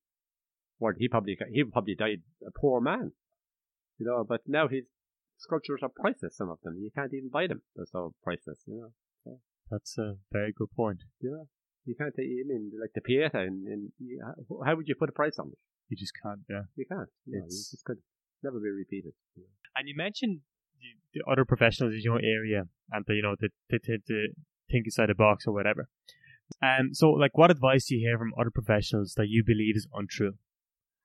[0.79, 3.13] what he probably he probably died a poor man,
[3.97, 4.25] you know.
[4.27, 4.83] But now his
[5.37, 6.35] sculptures are priceless.
[6.37, 8.91] Some of them you can't even buy them; they're so priceless, you know.
[9.69, 11.01] That's a very good point.
[11.21, 11.43] Yeah,
[11.87, 14.19] You can't take, I mean, like the Pieta, and, and you,
[14.65, 15.57] how would you put a price on it?
[15.89, 16.41] You just can't.
[16.49, 16.63] Yeah.
[16.75, 17.09] You can't.
[17.25, 17.99] Know, It's- it just could
[18.43, 19.13] never be repeated.
[19.35, 19.49] you know.
[19.77, 20.41] And you mentioned
[20.81, 24.27] the, the other professionals in your area and the, you know to, to, to, to
[24.69, 25.87] think inside the box or whatever.
[26.61, 29.87] Um, so like, what advice do you hear from other professionals that you believe is
[29.93, 30.33] untrue?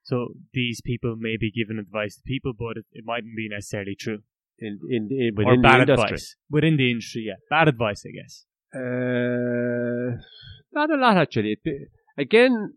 [0.03, 3.95] So these people may be giving advice to people, but it, it mightn't be necessarily
[3.99, 4.19] true.
[4.59, 6.05] In, in, in or within bad the industry.
[6.05, 7.23] advice within the industry.
[7.29, 8.45] Yeah, bad advice, I guess.
[8.75, 10.23] Uh,
[10.73, 11.59] not a lot actually.
[11.65, 12.75] It- Again,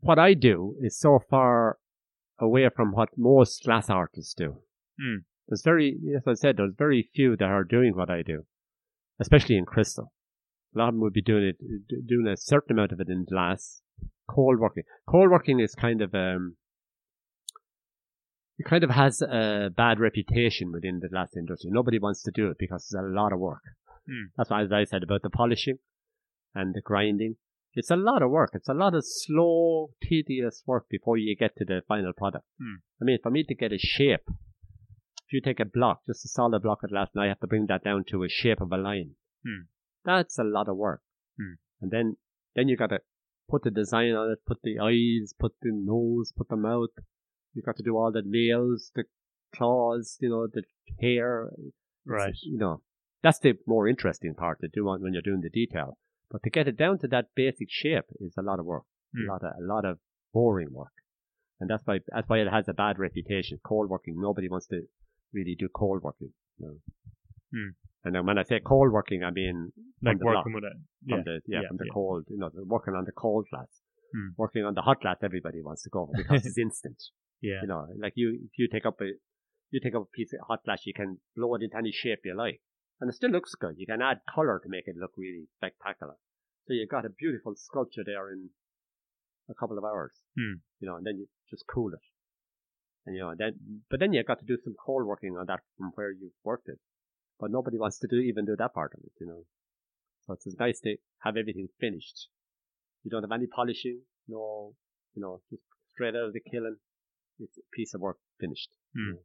[0.00, 1.76] what I do is so far
[2.40, 4.62] away from what most glass artists do.
[4.98, 5.16] Hmm.
[5.46, 8.46] There's very, as I said, there's very few that are doing what I do,
[9.20, 10.12] especially in crystal.
[10.74, 13.26] A lot of them would be doing it, doing a certain amount of it in
[13.28, 13.82] glass,
[14.26, 14.84] cold working.
[15.06, 16.56] Cold working is kind of, um,
[18.58, 21.70] it kind of has a bad reputation within the glass industry.
[21.72, 23.62] Nobody wants to do it because it's a lot of work.
[24.06, 24.28] Hmm.
[24.36, 25.78] That's why, as I said about the polishing
[26.58, 27.36] and the grinding.
[27.74, 28.50] It's a lot of work.
[28.54, 32.44] It's a lot of slow, tedious work before you get to the final product.
[32.60, 32.76] Hmm.
[33.00, 34.26] I mean, for me to get a shape,
[35.26, 37.46] if you take a block, just a solid block of glass, and I have to
[37.46, 39.12] bring that down to a shape of a line,
[39.44, 39.66] Hmm.
[40.04, 41.02] that's a lot of work.
[41.38, 41.54] Hmm.
[41.80, 42.16] And then,
[42.56, 43.00] then you got to
[43.48, 46.90] put the design on it, put the eyes, put the nose, put the mouth.
[47.54, 49.04] You got to do all the nails, the
[49.54, 50.62] claws, you know, the
[51.00, 51.50] hair,
[52.04, 52.30] Right.
[52.30, 52.82] it's, You know,
[53.22, 55.98] that's the more interesting part to do when you're doing the detail.
[56.30, 59.28] But to get it down to that basic shape is a lot of work, Hmm.
[59.28, 59.98] a lot of a lot of
[60.34, 60.92] boring work,
[61.58, 63.58] and that's why that's why it has a bad reputation.
[63.64, 64.82] Cold working, nobody wants to
[65.32, 66.32] really do cold working.
[66.58, 66.76] You know.
[67.52, 67.70] Hmm.
[68.04, 69.72] And then when I say cold working, I mean
[70.02, 70.76] Like working block, with it.
[71.08, 71.92] from the yeah, yeah, from the yeah.
[71.94, 73.68] cold, you know, working on the cold glass.
[74.14, 74.28] Hmm.
[74.36, 76.96] Working on the hot glass, everybody wants to go because it's instant.
[77.40, 77.60] Yeah.
[77.62, 79.08] You know, like you, if you take up a,
[79.70, 82.20] you take up a piece of hot glass, you can blow it into any shape
[82.24, 82.60] you like.
[83.00, 83.76] And it still looks good.
[83.78, 86.14] You can add color to make it look really spectacular.
[86.66, 88.50] So you've got a beautiful sculpture there in
[89.48, 90.12] a couple of hours.
[90.36, 90.60] Hmm.
[90.80, 92.00] You know, and then you just cool it.
[93.06, 93.54] And you know, then,
[93.88, 96.68] but then you've got to do some cold working on that from where you've worked
[96.68, 96.78] it.
[97.40, 99.44] But nobody wants to do, even do that part of it, you know.
[100.26, 102.28] So it's nice to have everything finished.
[103.04, 104.74] You don't have any polishing, no,
[105.14, 105.62] you know, just
[105.94, 106.76] straight out of the kiln.
[107.38, 108.68] It's a piece of work finished.
[108.94, 109.22] Hmm.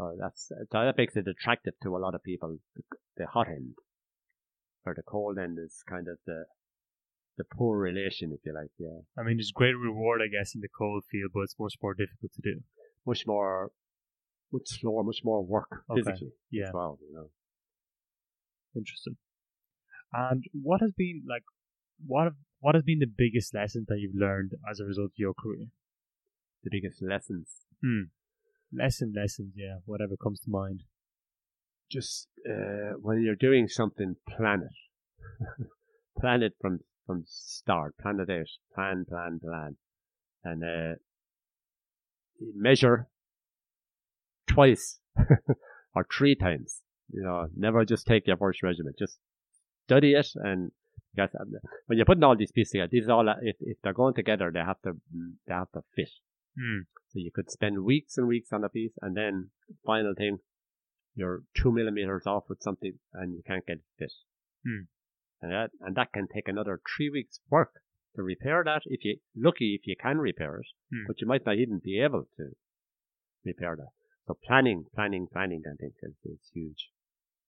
[0.00, 2.82] So that's, so that makes it attractive to a lot of people, the,
[3.18, 3.74] the hot end.
[4.86, 6.44] Or the cold end is kind of the,
[7.36, 9.00] the poor relation, if you like, yeah.
[9.18, 11.92] I mean, there's great reward, I guess, in the cold field, but it's much more
[11.92, 12.60] difficult to do.
[13.06, 13.72] Much more,
[14.50, 16.00] much slower, much more work Okay.
[16.02, 16.68] physically Yeah.
[16.68, 17.28] as well, you know.
[18.74, 19.16] Interesting.
[20.14, 21.44] And what has been like,
[22.06, 25.18] what have, what has been the biggest lesson that you've learned as a result of
[25.18, 25.66] your career?
[26.64, 27.48] The biggest lessons.
[27.82, 28.08] Hmm.
[28.72, 30.82] Lesson, lessons, yeah, whatever comes to mind.
[31.90, 35.66] just uh, when you're doing something, plan it.
[36.20, 37.96] plan it from from start.
[37.98, 38.46] Plan it out.
[38.74, 39.76] Plan, plan, plan,
[40.44, 40.94] and uh,
[42.54, 43.08] measure
[44.46, 45.00] twice
[45.94, 46.80] or three times.
[47.12, 48.96] You know, never just take your first measurement.
[48.98, 49.18] Just
[49.86, 50.70] study it, and
[51.14, 51.30] because
[51.86, 54.60] when you're putting all these pieces together, these all if if they're going together, they
[54.60, 54.92] have to
[55.46, 56.10] they have to fit.
[56.58, 56.82] Hmm.
[57.08, 59.50] So you could spend weeks and weeks on a piece, and then
[59.84, 60.38] final thing,
[61.14, 64.12] you're two millimeters off with something, and you can't get it fit.
[64.64, 64.84] Hmm.
[65.42, 67.72] And that and that can take another three weeks work
[68.16, 68.82] to repair that.
[68.86, 71.06] If you lucky, if you can repair it, Hmm.
[71.06, 72.50] but you might not even be able to
[73.44, 73.88] repair that.
[74.26, 76.90] So planning, planning, planning, I think is, is huge.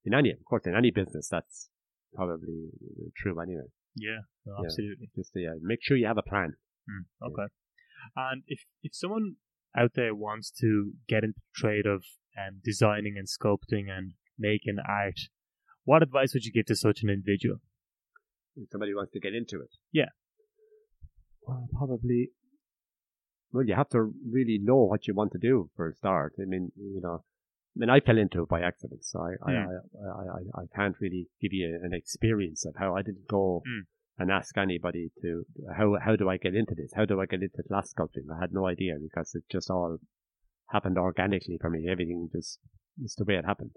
[0.05, 1.69] In any, of course, in any business, that's
[2.15, 2.71] probably
[3.17, 3.69] true anyway.
[3.95, 4.65] Yeah, no, Yeah.
[4.65, 5.11] absolutely.
[5.15, 6.55] Just yeah, make sure you have a plan.
[6.89, 7.25] Hmm.
[7.25, 7.53] Okay.
[8.17, 9.37] And if if someone
[9.77, 12.05] out there wants to get into the trade of
[12.39, 15.21] um, designing and sculpting and making art,
[15.85, 17.57] what advice would you give to such an individual?
[18.57, 19.71] If somebody wants to get into it.
[19.93, 20.11] Yeah.
[21.47, 22.31] Well, probably.
[23.53, 26.35] Well, you have to really know what you want to do for a start.
[26.41, 27.23] I mean, you know,
[27.77, 29.69] I mean, I fell into it by accident, so I, I, Hmm.
[29.69, 33.63] I, I, I, I can't really give you an experience of how I didn't go
[33.67, 33.81] Hmm.
[34.23, 35.45] And ask anybody to
[35.77, 36.93] how how do I get into this?
[36.95, 38.35] How do I get into glass sculpting?
[38.35, 39.99] I had no idea because it just all
[40.71, 41.89] happened organically for me.
[41.91, 42.59] Everything just
[43.05, 43.73] is the way it happened.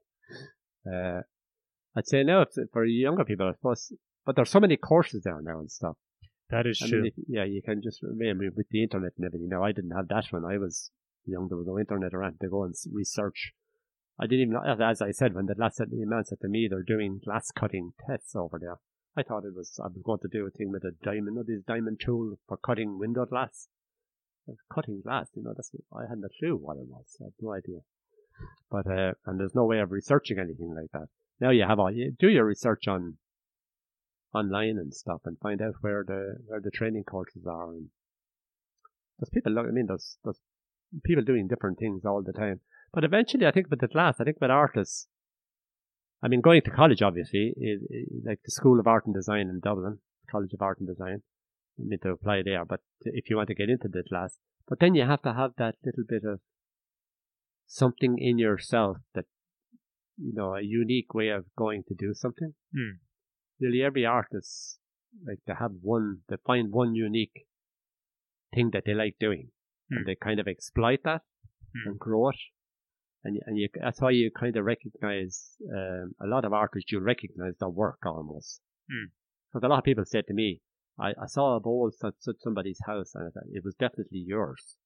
[0.86, 1.22] Uh,
[1.96, 3.92] I'd say now it's for younger people, I suppose,
[4.26, 5.98] but there's so many courses there now and stuff.
[6.50, 7.02] That is I true.
[7.02, 9.50] mean, if, yeah, you can just, remember with the internet and everything.
[9.50, 10.92] Now, I didn't have that when I was
[11.26, 11.48] young.
[11.48, 13.54] There was no internet around to go and research.
[14.20, 16.84] I didn't even, as- I said, when the last the man said to me, they're
[16.84, 18.78] doing glass cutting tests over there.
[19.18, 21.44] I thought it was, I was going to do a thing with a diamond, know,
[21.44, 23.68] this diamond tool for cutting window glass.
[24.74, 27.18] Cutting glass, you know, that's, I hadn't a clue what it was.
[27.22, 27.80] I had no idea.
[28.70, 31.08] But, uh, and there's no way of researching anything like that.
[31.40, 33.18] Now you have all, you do your research on,
[34.36, 37.72] online and stuff and find out where the where the training courses are.
[37.72, 37.88] And
[39.18, 39.58] there's people.
[39.58, 40.40] I mean, there's there's
[41.04, 42.60] people doing different things all the time.
[42.94, 45.08] But eventually, I think with the class, I think with artists.
[46.26, 49.42] I mean, going to college obviously is, is like the School of Art and Design
[49.48, 50.00] in Dublin,
[50.32, 51.22] College of Art and Design.
[51.78, 54.80] You need to apply there, but if you want to get into the class, but
[54.80, 56.40] then you have to have that little bit of
[57.68, 59.26] something in yourself that
[60.18, 62.56] you know a unique way of going to do something.
[62.74, 62.98] Hmm.
[63.60, 64.80] Nearly every artist
[65.28, 67.46] like to have one, they find one unique
[68.54, 69.50] thing that they like doing,
[69.90, 69.98] Hmm.
[69.98, 71.22] and they kind of exploit that
[71.76, 71.90] Hmm.
[71.90, 72.40] and grow it.
[73.26, 76.92] And and you, that's why you kind of recognize um, a lot of artists.
[76.92, 78.62] You recognize their work almost.
[78.88, 79.10] Hmm.
[79.52, 80.62] Because a lot of people said to me,
[81.00, 84.78] I, I saw a bowl at somebody's house and I thought it was definitely yours.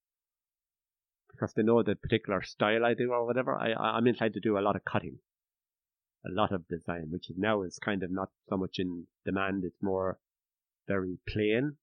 [1.32, 3.56] Because they know the particular style I do or whatever.
[3.56, 5.20] I, I, I'm inclined to do a lot of cutting.
[6.26, 9.64] A lot of design, which now is kind of not so much in demand.
[9.66, 10.20] It's more
[10.88, 11.78] very plain.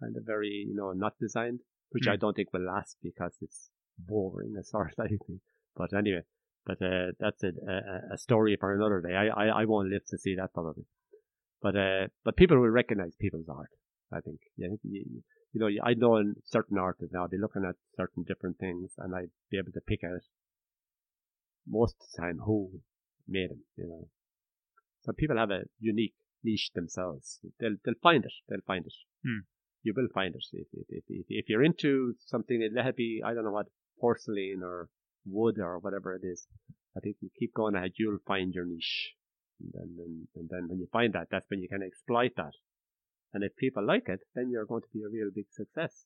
[0.00, 1.60] Kind of very, you know, not designed.
[1.90, 2.20] Which I Hmm.
[2.20, 5.40] don't think will last because it's boring as far as I think.
[5.76, 6.22] But anyway,
[6.64, 9.14] but uh, that's a, a, a story for another day.
[9.14, 10.84] I, I, I won't live to see that probably.
[11.62, 13.70] But uh, but people will recognize people's art.
[14.12, 14.38] I think.
[14.56, 15.22] Yeah, you, you-
[15.54, 17.22] know, I know in certain artists now.
[17.22, 20.20] I'll be looking at certain different things, and I'd be able to pick out
[21.66, 22.80] most of the time who
[23.26, 23.60] made them.
[23.76, 24.08] You know,
[25.02, 27.40] so people have a unique niche themselves.
[27.58, 28.32] They'll they'll find it.
[28.48, 28.92] They'll find it.
[29.24, 29.40] Hmm.
[29.82, 32.60] You will find it if if, if if you're into something.
[32.62, 33.68] It let it be I don't know what
[33.98, 34.88] porcelain or
[35.24, 36.46] wood or whatever it is.
[36.96, 39.12] I think you keep going ahead, you'll find your niche.
[39.60, 42.52] And then, and, and then when you find that, that's when you can exploit that.
[43.32, 46.04] And if people like it, then you're going to be a real big success.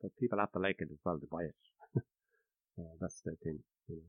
[0.00, 1.56] But people have to like it as well to buy it.
[2.76, 3.58] so that's the thing.
[3.88, 4.02] You, know.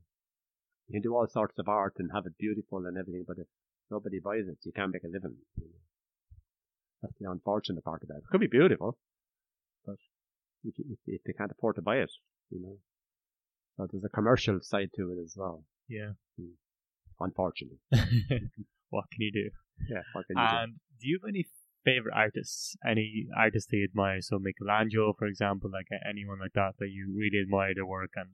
[0.88, 3.48] you can do all sorts of art and have it beautiful and everything, but if
[3.90, 5.36] nobody buys it, you can't make a living.
[5.58, 5.82] You know.
[7.02, 8.18] That's the unfortunate part of that.
[8.18, 8.98] It could be beautiful,
[9.86, 9.98] but
[10.64, 12.12] if, if, if they can't afford to buy it,
[12.52, 12.78] you know.
[13.78, 16.12] So there's a commercial side to it as well, Yeah.
[16.40, 16.54] Hmm.
[17.20, 17.80] unfortunately.
[18.90, 19.50] what can you do?
[19.90, 20.56] Yeah, what can you do?
[20.58, 21.46] And do you have any
[21.86, 22.76] favorite artists?
[22.88, 24.22] Any artists that you admire?
[24.22, 28.12] So Michelangelo, for example, like uh, anyone like that that you really admire their work
[28.16, 28.30] and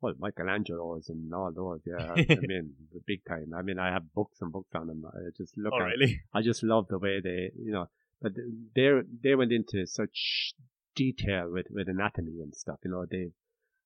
[0.00, 2.12] Well, Michelangelo's and all those, yeah.
[2.16, 3.52] I mean, the big time.
[3.58, 5.02] I mean, I have books and books on them.
[5.06, 5.86] I just look oh at.
[5.86, 6.20] really?
[6.32, 7.86] I just love the way they, you know,
[8.22, 8.32] but
[8.74, 8.88] they
[9.22, 10.54] they went into such
[10.96, 12.80] detail with with anatomy and stuff.
[12.84, 13.30] You know, they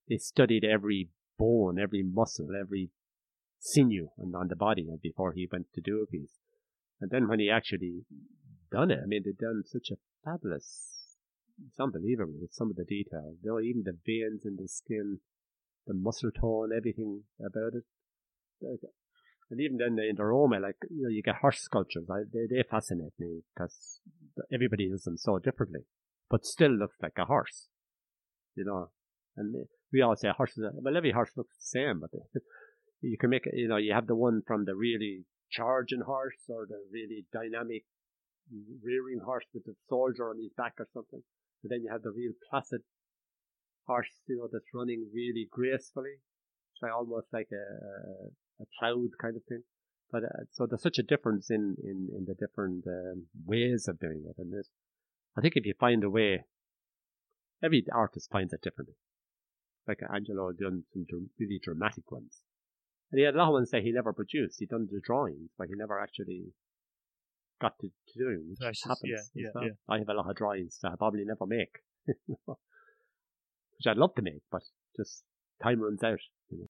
[0.08, 2.90] they studied every bone, every muscle, every
[3.58, 6.38] sinew on, on the body before he went to do a piece.
[7.00, 8.04] And then when he actually
[8.70, 11.16] done it, I mean, they done such a fabulous.
[11.66, 13.34] It's unbelievable with some of the detail.
[13.42, 15.20] You know, even the veins in the skin,
[15.86, 17.84] the muscle tone, everything about it.
[19.50, 22.08] And even then in the Roma, like, you know, you get horse sculptures.
[22.10, 24.00] I, they, they fascinate me because
[24.52, 25.80] everybody does them so differently,
[26.30, 27.68] but still looks like a horse,
[28.54, 28.90] you know.
[29.36, 32.10] And we all say horses, well, every horse looks the same, but
[33.00, 36.44] you can make it, you know, you have the one from the really charging horse
[36.48, 37.84] or the really dynamic
[38.82, 41.22] rearing horse with the soldier on his back or something.
[41.62, 42.82] But then you have the real placid
[43.86, 46.22] horse, you know, that's running really gracefully.
[46.78, 49.62] So almost like a, a cloud kind of thing.
[50.10, 54.00] But uh, so there's such a difference in, in, in the different um, ways of
[54.00, 54.36] doing it.
[54.38, 54.68] And this,
[55.36, 56.44] I think if you find a way,
[57.62, 58.96] every artist finds it differently.
[59.88, 62.40] Like Angelo done some really dramatic ones.
[63.10, 64.58] And he had a lot of ones that he never produced.
[64.60, 66.52] He done the drawings, but he never actually
[67.60, 69.30] got to, to do them, which That's just- happens.
[69.34, 69.64] yeah, yeah, well.
[69.64, 69.70] yeah.
[69.88, 71.78] I have a lot of drawings that I probably never make.
[72.06, 74.62] which I'd love to make, but
[74.96, 75.24] just
[75.62, 76.20] time runs out.
[76.50, 76.66] You know.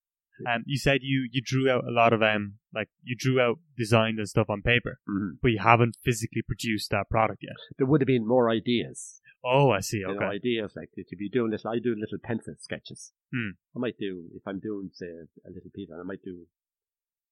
[0.46, 3.58] Um, you said you you drew out a lot of um like you drew out
[3.76, 5.38] designs and stuff on paper, Mhm.
[5.42, 7.56] but you haven't physically produced that product yet.
[7.78, 9.20] There would have been more ideas.
[9.42, 9.98] Oh, I see.
[9.98, 10.20] You Okay.
[10.20, 11.70] know, ideas like to be doing little.
[11.70, 13.12] I do little pencil sketches.
[13.32, 13.50] Hmm.
[13.74, 16.46] I might do if I'm doing say a, little piece, I might do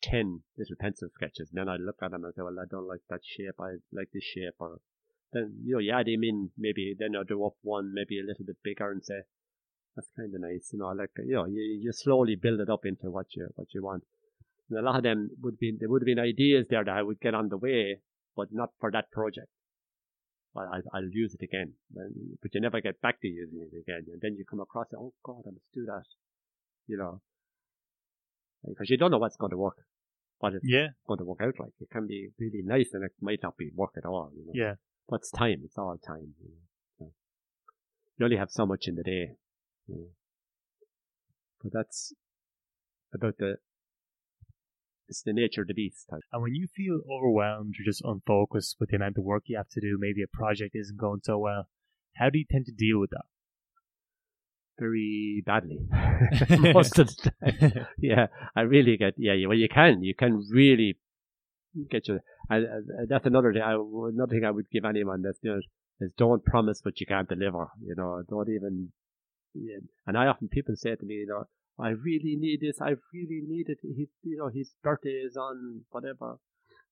[0.03, 1.51] ten little pencil sketches.
[1.51, 3.61] And then I look at them and say, well, I don't like that shape.
[3.61, 4.55] I like this shape.
[4.59, 4.81] Or
[5.33, 6.51] then you know, you add him in.
[6.57, 9.23] Maybe then I'll do up one, maybe a little bit bigger, and say
[9.99, 10.71] that's kind of nice.
[10.73, 13.67] You know, like you know, you, you slowly build it up into what you what
[13.75, 14.05] you want.
[14.71, 17.03] And a lot of them would be there would have been ideas there that I
[17.03, 17.99] would get on the way,
[18.37, 19.49] but not for that project.
[20.57, 21.73] I, I, I'll use it again,
[22.43, 24.07] but you never get back to using it again.
[24.13, 26.05] And then you come across it, oh God, I must do that.
[26.87, 27.21] You know,
[28.67, 29.79] because you don't know what's going to work,
[30.39, 30.89] what it's Yeah.
[31.07, 31.73] going to work out like.
[31.81, 34.31] It can be really nice, and it might not be work at all.
[34.37, 34.53] You know?
[34.55, 34.75] Yeah.
[35.09, 35.61] But it's time.
[35.65, 36.35] It's all time.
[36.41, 36.63] You, know?
[36.99, 37.13] so
[38.17, 39.33] you only have so much in the day.
[41.63, 42.13] But that's
[43.13, 43.57] about the
[45.09, 46.07] it's the nature of the beast.
[46.11, 46.21] Type.
[46.33, 49.69] And when you feel overwhelmed or just unfocused with the amount of work you have
[49.71, 51.69] to do, maybe a project isn't going so well,
[52.17, 53.25] how do you tend to deal with that?
[54.79, 55.79] Very badly,
[56.73, 57.87] most of the time.
[57.99, 59.15] yeah, I really get.
[59.17, 60.99] Yeah, well, you can, you can really
[61.91, 63.63] get your, And uh, that's another thing.
[63.63, 65.61] I, another thing I would give anyone that's you know
[66.01, 67.67] is don't promise what you can't deliver.
[67.83, 68.93] You know, don't even.
[69.61, 69.81] Yeah.
[70.07, 71.45] And I often people say to me, you know,
[71.79, 72.81] I really need this.
[72.81, 73.79] I really need it.
[73.83, 76.39] He, you know, his birthday is on whatever,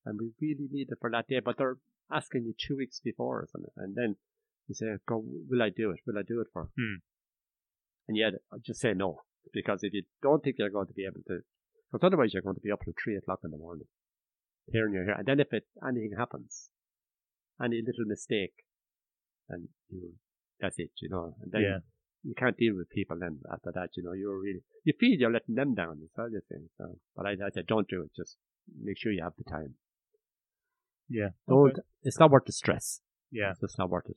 [0.04, 1.40] and we really need it for that day.
[1.44, 1.78] But they're
[2.10, 4.16] asking you two weeks before or something, and then
[4.68, 6.00] you say, "Go, will I do it?
[6.06, 7.02] Will I do it for?" Hmm.
[8.08, 11.04] And yet, I just say no because if you don't think you're going to be
[11.04, 11.40] able to,
[11.90, 13.86] because otherwise you're going to be up till three o'clock in the morning,
[14.70, 16.70] hearing your hair, and then if it anything happens,
[17.62, 18.54] any little mistake,
[19.48, 20.12] and you,
[20.60, 21.62] that's it, you know, and then.
[21.62, 21.78] Yeah.
[22.26, 25.32] You can't deal with people then after that, you know, you're really, you feel you're
[25.32, 26.64] letting them down as well, you think.
[26.76, 28.10] So, but I, I said, don't do it.
[28.16, 28.36] Just
[28.82, 29.74] make sure you have the time.
[31.08, 31.30] Yeah.
[31.48, 31.82] Don't, Okay.
[32.02, 33.00] it's not worth the stress.
[33.30, 33.50] Yeah.
[33.52, 34.16] It's just not worth it.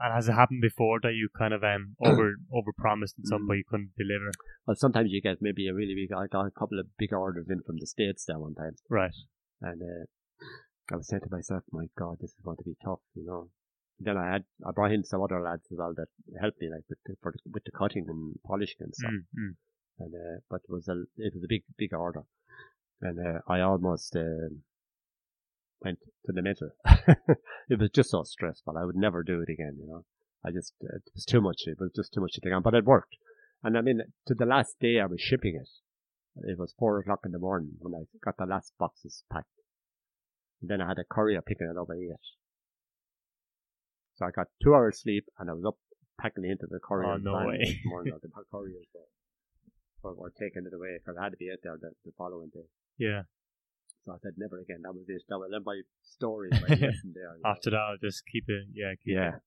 [0.00, 3.28] And has it happened before that you kind of um over over promised and Mm.
[3.28, 4.30] something but you couldn't deliver?
[4.66, 7.46] Well, sometimes you get maybe a really big, I got a couple of big orders
[7.50, 8.76] in from the States there one time.
[8.88, 9.14] Right.
[9.60, 10.06] And, uh,
[10.92, 13.48] I was saying to myself, my God, this is going to be tough, you know.
[14.00, 16.08] Then I had, I brought in some other lads as well that
[16.40, 19.12] helped me, like, with the, for the, with the cutting and polishing and stuff.
[19.12, 19.54] Mm, mm.
[20.00, 22.24] And, uh, but it was a, it was a big, big order.
[23.00, 24.62] And, uh, I almost, um
[25.84, 26.70] went to the middle.
[27.68, 28.76] it was just so stressful.
[28.76, 30.04] I would never do it again, you know.
[30.44, 31.62] I just, uh, it was too much.
[31.66, 33.16] It was just too much to take on, but it worked.
[33.62, 35.68] And I mean, to the last day I was shipping it,
[36.48, 39.48] it was four o'clock in the morning when I got the last boxes packed.
[40.60, 42.10] And then I had a courier picking it up at eight.
[44.16, 45.76] So I got two hours sleep and I was up
[46.20, 47.12] packing into the courier.
[47.12, 47.80] Oh, no van way.
[47.86, 48.12] morning.
[48.12, 48.68] No, the were,
[50.02, 52.50] were, were taking it away because I had to be out there the, the following
[52.52, 52.66] day.
[52.98, 53.22] Yeah.
[54.04, 54.80] So I said, never again.
[54.82, 55.22] That was it.
[55.28, 57.34] That was my story, my lesson there.
[57.36, 57.50] you know.
[57.50, 58.64] After that, I'll just keep it.
[58.72, 58.92] Yeah.
[59.04, 59.28] Keep Yeah.
[59.36, 59.42] It.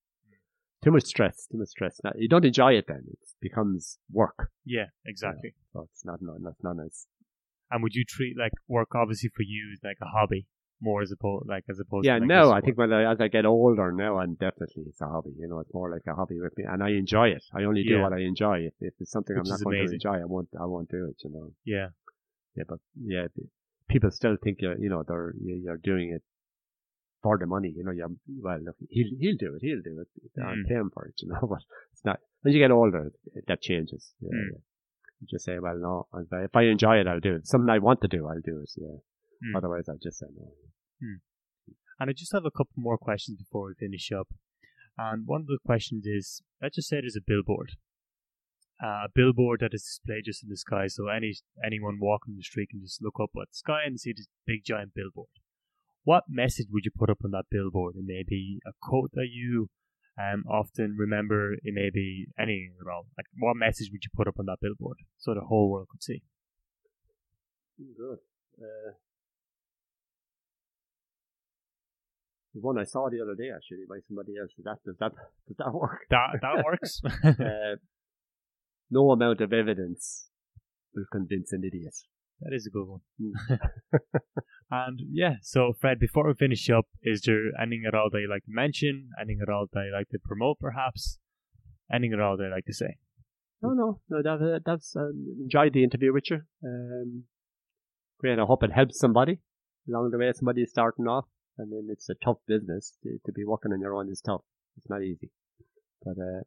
[0.84, 2.00] Too much stress, too much stress.
[2.04, 3.04] Now, you don't enjoy it then.
[3.10, 4.52] It becomes work.
[4.64, 4.86] Yeah.
[5.06, 5.54] Exactly.
[5.74, 7.08] So it's not, not, that's not nice.
[7.72, 10.46] And would you treat like work obviously for you as like a hobby
[10.82, 13.20] more as opposed like as opposed Yeah, to like no, I think when I, as
[13.20, 15.32] I get older now, I'm definitely, it's a hobby.
[15.38, 17.44] You know, it's more like a hobby with me and I enjoy it.
[17.54, 18.02] I only do Yeah.
[18.04, 18.58] what I enjoy.
[18.70, 20.00] If, if it's something Which I'm not going amazing.
[20.00, 21.52] to enjoy, I won't, I won't do it, you know.
[21.66, 21.88] yeah.
[22.56, 23.28] Yeah, but yeah,
[23.88, 26.24] people still think you're, you know, they're, you- you're doing it
[27.24, 27.74] for the money.
[27.76, 28.10] You know, you're,
[28.42, 29.62] well, look, he'll, he'll do it.
[29.62, 30.42] He'll do it.
[30.42, 30.68] I'm Mm.
[30.68, 31.60] paying for it, you know, but
[31.94, 33.12] it's not, when you get older,
[33.48, 34.14] that changes.
[34.22, 34.50] Yeah, Mm.
[34.54, 34.58] yeah.
[35.22, 37.48] You just say, well, no, if I enjoy it, I'll do it.
[37.48, 38.72] Something I want to do, I'll do it.
[38.78, 38.98] Yeah.
[39.44, 39.58] Mm.
[39.58, 40.52] Otherwise, I'll just say no.
[42.00, 44.28] And I just have a couple more questions before we finish up.
[44.98, 47.72] And one of the questions is, let's just say there's a billboard.
[48.82, 51.34] Uh, a billboard that is displayed just in the sky, so any
[51.66, 54.64] anyone walking the street can just look up at the sky and see this big
[54.64, 55.30] giant billboard.
[56.04, 57.96] What message would you put up on that billboard?
[57.96, 59.70] It may be a quote that you
[60.18, 61.54] um, often remember.
[61.54, 63.08] It may be anything at all.
[63.18, 66.04] Like, what message would you put up on that billboard so the whole world could
[66.04, 66.22] see?
[67.78, 68.20] Good.
[68.62, 68.94] Uh,
[72.62, 74.52] one I saw the other day, actually, by somebody else.
[74.56, 75.12] Does that, does that,
[75.48, 76.02] does that work?
[76.10, 77.02] That that works.
[77.24, 77.78] uh,
[78.90, 80.30] no amount of evidence
[80.94, 81.96] will convince an idiot.
[82.42, 83.02] That is a good one.
[83.20, 83.60] Mm.
[84.72, 88.30] and yeah, so Fred, before we finish up, is there anything at all that you
[88.30, 89.10] like to mention?
[89.20, 91.18] Anything at all that you like to promote, perhaps?
[91.92, 92.98] Anything at all that you like to say?
[93.62, 94.22] No, no, no.
[94.22, 96.42] That, uh, that's um, enjoyed the interview with you.
[96.64, 97.24] Um,
[98.20, 98.38] great.
[98.38, 99.40] I hope it helps somebody
[99.90, 100.32] along the way.
[100.34, 101.26] Somebody is starting off.
[101.60, 104.42] I mean, it's a tough business to, to be working on your own is tough.
[104.78, 105.32] It's not easy,
[106.04, 106.42] but uh,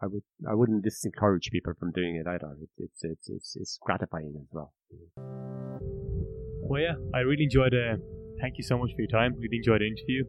[0.00, 2.54] I would I wouldn't discourage people from doing it either.
[2.62, 4.72] It's it's it's it's, it's gratifying as well.
[6.62, 8.00] Well, yeah, I really enjoyed it.
[8.40, 9.34] Thank you so much for your time.
[9.40, 10.24] Really enjoyed the interview,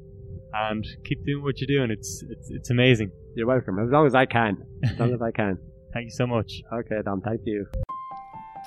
[0.53, 1.91] and keep doing what you're doing.
[1.91, 3.11] It's it's it's amazing.
[3.35, 3.77] You're welcome.
[3.77, 4.57] As long as I can.
[4.83, 5.59] As long as I can.
[5.93, 6.51] Thank you so much.
[6.73, 7.21] Okay, Dom.
[7.21, 7.67] Thank you.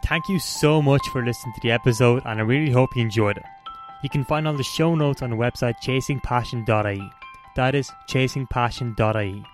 [0.05, 3.39] Thank you so much for listening to the episode, and I really hope you enjoyed
[3.39, 3.62] it.
[4.03, 7.11] You can find all the show notes on the website chasingpassion.ie.
[7.55, 9.45] That is chasingpassion.ie.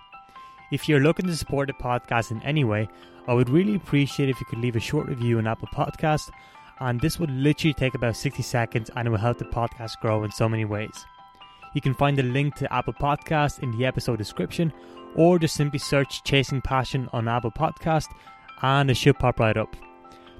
[0.71, 2.87] If you're looking to support the podcast in any way,
[3.27, 6.29] I would really appreciate if you could leave a short review on Apple Podcast,
[6.79, 10.23] and this would literally take about 60 seconds and it will help the podcast grow
[10.23, 11.05] in so many ways.
[11.73, 14.73] You can find the link to Apple Podcast in the episode description,
[15.15, 18.07] or just simply search Chasing Passion on Apple Podcast,
[18.61, 19.75] and it should pop right up.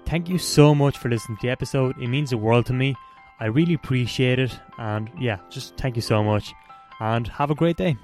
[0.06, 2.02] Thank you so much for listening to the episode.
[2.02, 2.96] It means the world to me.
[3.40, 4.60] I really appreciate it.
[4.78, 6.54] And yeah, just thank you so much.
[7.00, 7.98] And have a great day.